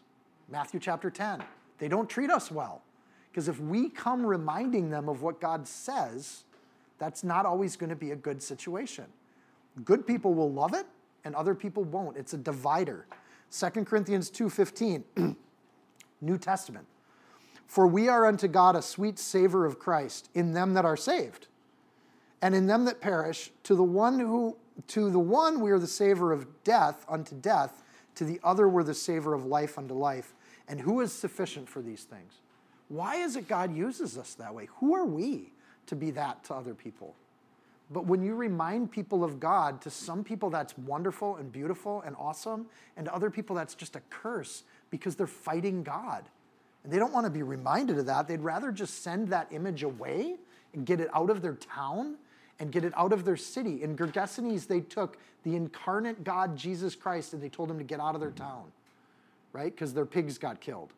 [0.48, 1.42] Matthew chapter 10.
[1.78, 2.82] They don't treat us well.
[3.30, 6.44] Because if we come reminding them of what God says,
[6.98, 9.06] that's not always going to be a good situation.
[9.84, 10.86] Good people will love it
[11.24, 12.16] and other people won't.
[12.16, 13.06] It's a divider.
[13.50, 15.36] 2 Corinthians 2:15
[16.20, 16.86] New Testament.
[17.66, 21.48] For we are unto God a sweet savor of Christ in them that are saved
[22.40, 24.56] and in them that perish to the one who
[24.88, 27.82] to the one we are the savor of death unto death
[28.16, 30.34] to the other we're the savor of life unto life
[30.68, 32.40] and who is sufficient for these things
[32.88, 34.68] why is it God uses us that way?
[34.78, 35.52] Who are we
[35.86, 37.14] to be that to other people?
[37.90, 42.16] But when you remind people of God, to some people that's wonderful and beautiful and
[42.18, 42.66] awesome,
[42.96, 46.24] and to other people that's just a curse because they're fighting God.
[46.84, 48.28] And they don't want to be reminded of that.
[48.28, 50.36] They'd rather just send that image away
[50.74, 52.16] and get it out of their town
[52.60, 53.82] and get it out of their city.
[53.82, 58.00] In Gergesenes, they took the incarnate God, Jesus Christ, and they told him to get
[58.00, 58.64] out of their town,
[59.52, 59.74] right?
[59.74, 60.92] Because their pigs got killed.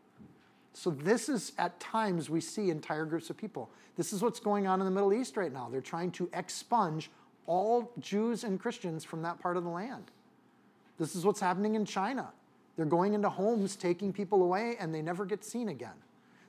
[0.75, 3.71] So, this is at times we see entire groups of people.
[3.97, 5.69] This is what's going on in the Middle East right now.
[5.73, 7.11] They're trying to expunge
[7.47, 10.11] all Jews and Christians from that part of the land.
[10.99, 12.31] This is what's happening in China.
[12.77, 15.95] They're going into homes, taking people away, and they never get seen again.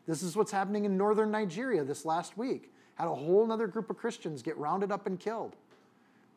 [0.07, 2.71] This is what's happening in northern Nigeria this last week.
[2.95, 5.55] Had a whole other group of Christians get rounded up and killed.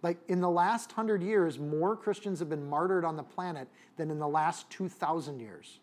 [0.03, 4.11] Like in the last hundred years, more Christians have been martyred on the planet than
[4.11, 5.79] in the last 2,000 years.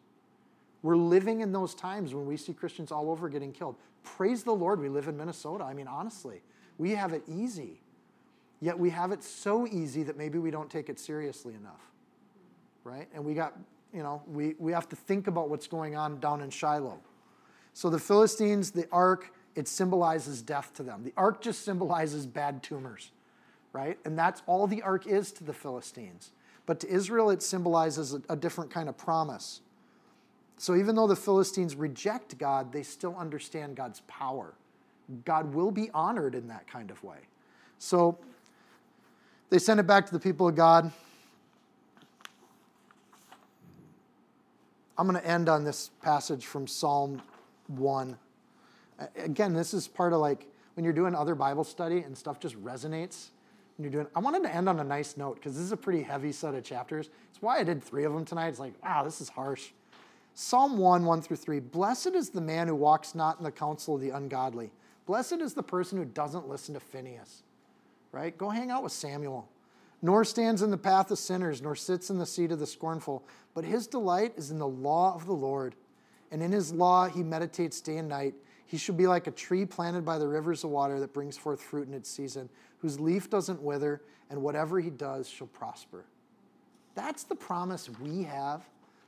[0.82, 3.76] We're living in those times when we see Christians all over getting killed.
[4.04, 5.64] Praise the Lord, we live in Minnesota.
[5.64, 6.42] I mean, honestly,
[6.78, 7.82] we have it easy.
[8.60, 11.92] Yet we have it so easy that maybe we don't take it seriously enough.
[12.84, 13.08] Right?
[13.14, 13.54] And we got,
[13.94, 17.00] you know, we, we have to think about what's going on down in Shiloh.
[17.74, 21.04] So the Philistines, the ark, it symbolizes death to them.
[21.04, 23.12] The ark just symbolizes bad tumors,
[23.74, 23.98] right?
[24.06, 26.32] And that's all the ark is to the Philistines.
[26.66, 29.62] But to Israel, it symbolizes a, a different kind of promise.
[30.58, 34.54] So even though the Philistines reject God, they still understand God's power.
[35.24, 37.20] God will be honored in that kind of way.
[37.80, 38.18] So
[39.50, 40.92] they send it back to the people of God.
[44.98, 47.22] I'm going to end on this passage from Psalm
[47.68, 48.18] 1.
[49.18, 52.56] Again, this is part of like when you're doing other Bible study and stuff just
[52.64, 53.28] resonates.
[53.78, 55.78] And you're doing, I wanted to end on a nice note because this is a
[55.78, 57.10] pretty heavy set of chapters.
[57.30, 58.48] It's why I did three of them tonight.
[58.48, 59.70] It's like, wow, this is harsh.
[60.34, 63.96] Psalm 1, 1 through 3 Blessed is the man who walks not in the counsel
[63.96, 64.72] of the ungodly.
[65.06, 67.44] Blessed is the person who doesn't listen to Phineas,
[68.12, 68.36] Right?
[68.36, 69.48] Go hang out with Samuel.
[70.02, 73.26] Nor stands in the path of sinners, nor sits in the seat of the scornful.
[73.54, 75.76] But his delight is in the law of the Lord.
[76.32, 78.36] And in his law he meditates day and night.
[78.66, 81.62] He should be like a tree planted by the rivers of water that brings forth
[81.62, 82.50] fruit in its season,
[82.80, 86.06] whose leaf doesn't wither, and whatever he does shall prosper.
[86.94, 88.68] That's the promise we have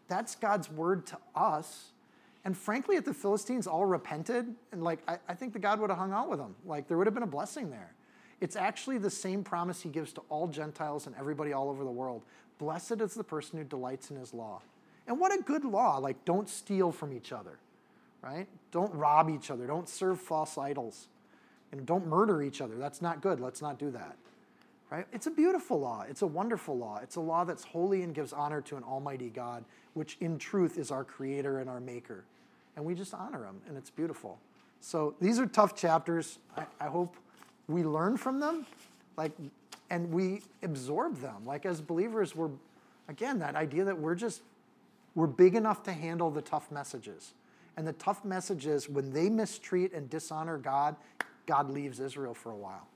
[0.09, 1.93] that's God's word to us.
[2.43, 5.89] And frankly, if the Philistines all repented, and like I, I think the God would
[5.89, 6.55] have hung out with them.
[6.65, 7.93] Like there would have been a blessing there.
[8.41, 11.91] It's actually the same promise he gives to all Gentiles and everybody all over the
[11.91, 12.23] world.
[12.57, 14.61] Blessed is the person who delights in his law.
[15.07, 15.97] And what a good law.
[15.97, 17.57] Like, don't steal from each other,
[18.21, 18.47] right?
[18.71, 19.65] Don't rob each other.
[19.65, 21.07] Don't serve false idols.
[21.71, 22.75] And don't murder each other.
[22.75, 23.39] That's not good.
[23.39, 24.17] Let's not do that.
[24.89, 25.05] Right?
[25.13, 26.03] It's a beautiful law.
[26.09, 26.99] It's a wonderful law.
[27.03, 29.63] It's a law that's holy and gives honor to an almighty God,
[29.93, 32.23] which in truth is our creator and our maker.
[32.75, 34.39] And we just honor him, and it's beautiful.
[34.81, 36.39] So these are tough chapters.
[36.57, 37.17] I, I hope
[37.69, 38.65] we learn from them,
[39.15, 39.31] like,
[39.89, 41.45] and we absorb them.
[41.45, 42.49] Like as believers, we're
[43.07, 44.41] again that idea that we're just
[45.15, 47.33] we're big enough to handle the tough messages.
[47.77, 50.95] And the tough messages, when they mistreat and dishonor God,
[51.45, 52.87] God leaves Israel for a while.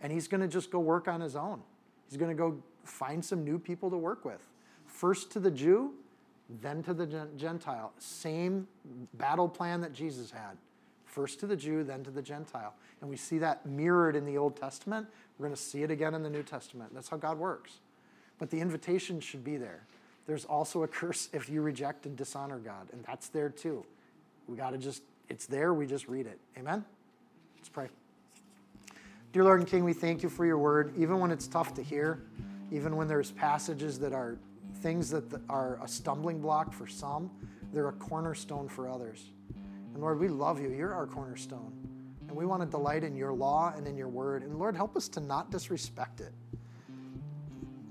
[0.00, 1.62] And he's going to just go work on his own.
[2.08, 4.46] He's going to go find some new people to work with.
[4.86, 5.94] First to the Jew,
[6.60, 7.92] then to the Gentile.
[7.98, 8.68] Same
[9.14, 10.56] battle plan that Jesus had.
[11.18, 12.74] First to the Jew, then to the Gentile.
[13.00, 15.08] And we see that mirrored in the Old Testament.
[15.36, 16.94] We're going to see it again in the New Testament.
[16.94, 17.80] That's how God works.
[18.38, 19.82] But the invitation should be there.
[20.28, 23.84] There's also a curse if you reject and dishonor God, and that's there too.
[24.46, 26.38] We got to just, it's there, we just read it.
[26.56, 26.84] Amen?
[27.56, 27.88] Let's pray.
[29.32, 31.82] Dear Lord and King, we thank you for your word, even when it's tough to
[31.82, 32.22] hear,
[32.70, 34.38] even when there's passages that are
[34.82, 37.28] things that are a stumbling block for some,
[37.72, 39.24] they're a cornerstone for others.
[39.98, 40.70] And Lord, we love you.
[40.70, 41.72] You're our cornerstone.
[42.28, 44.44] And we want to delight in your law and in your word.
[44.44, 46.32] And Lord, help us to not disrespect it.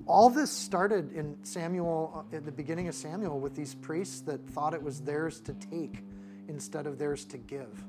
[0.05, 4.39] All this started in Samuel, uh, at the beginning of Samuel, with these priests that
[4.51, 6.05] thought it was theirs to take
[6.47, 7.84] instead of theirs to give.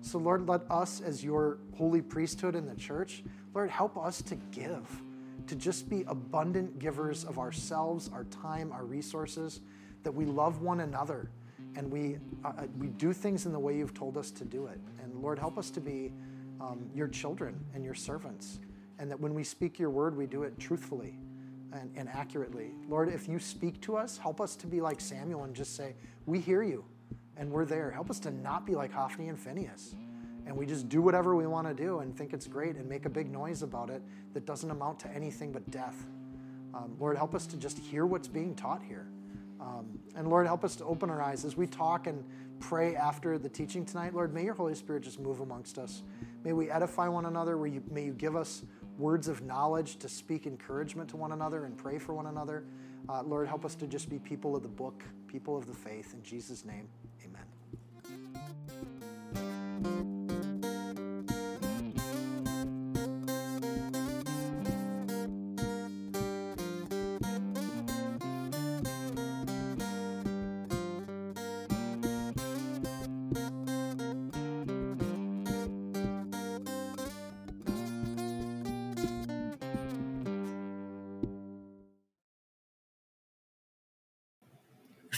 [0.00, 3.22] So, Lord, let us, as your holy priesthood in the church,
[3.52, 5.02] Lord, help us to give,
[5.46, 9.60] to just be abundant givers of ourselves, our time, our resources,
[10.04, 11.28] that we love one another
[11.76, 14.66] and we, uh, uh, we do things in the way you've told us to do
[14.66, 14.80] it.
[15.02, 16.12] And Lord, help us to be
[16.60, 18.58] um, your children and your servants,
[18.98, 21.18] and that when we speak your word, we do it truthfully
[21.72, 22.72] and, and accurately.
[22.88, 25.94] Lord, if you speak to us, help us to be like Samuel and just say,
[26.26, 26.84] We hear you
[27.36, 27.90] and we're there.
[27.90, 29.94] Help us to not be like Hophni and Phineas.
[30.46, 33.04] And we just do whatever we want to do and think it's great and make
[33.04, 34.02] a big noise about it
[34.32, 36.06] that doesn't amount to anything but death.
[36.74, 39.06] Um, Lord, help us to just hear what's being taught here.
[39.68, 42.24] Um, and Lord, help us to open our eyes as we talk and
[42.58, 44.14] pray after the teaching tonight.
[44.14, 46.02] Lord, may your Holy Spirit just move amongst us.
[46.42, 47.56] May we edify one another.
[47.56, 48.62] May you give us
[48.96, 52.64] words of knowledge to speak encouragement to one another and pray for one another.
[53.08, 56.14] Uh, Lord, help us to just be people of the book, people of the faith.
[56.14, 56.88] In Jesus' name,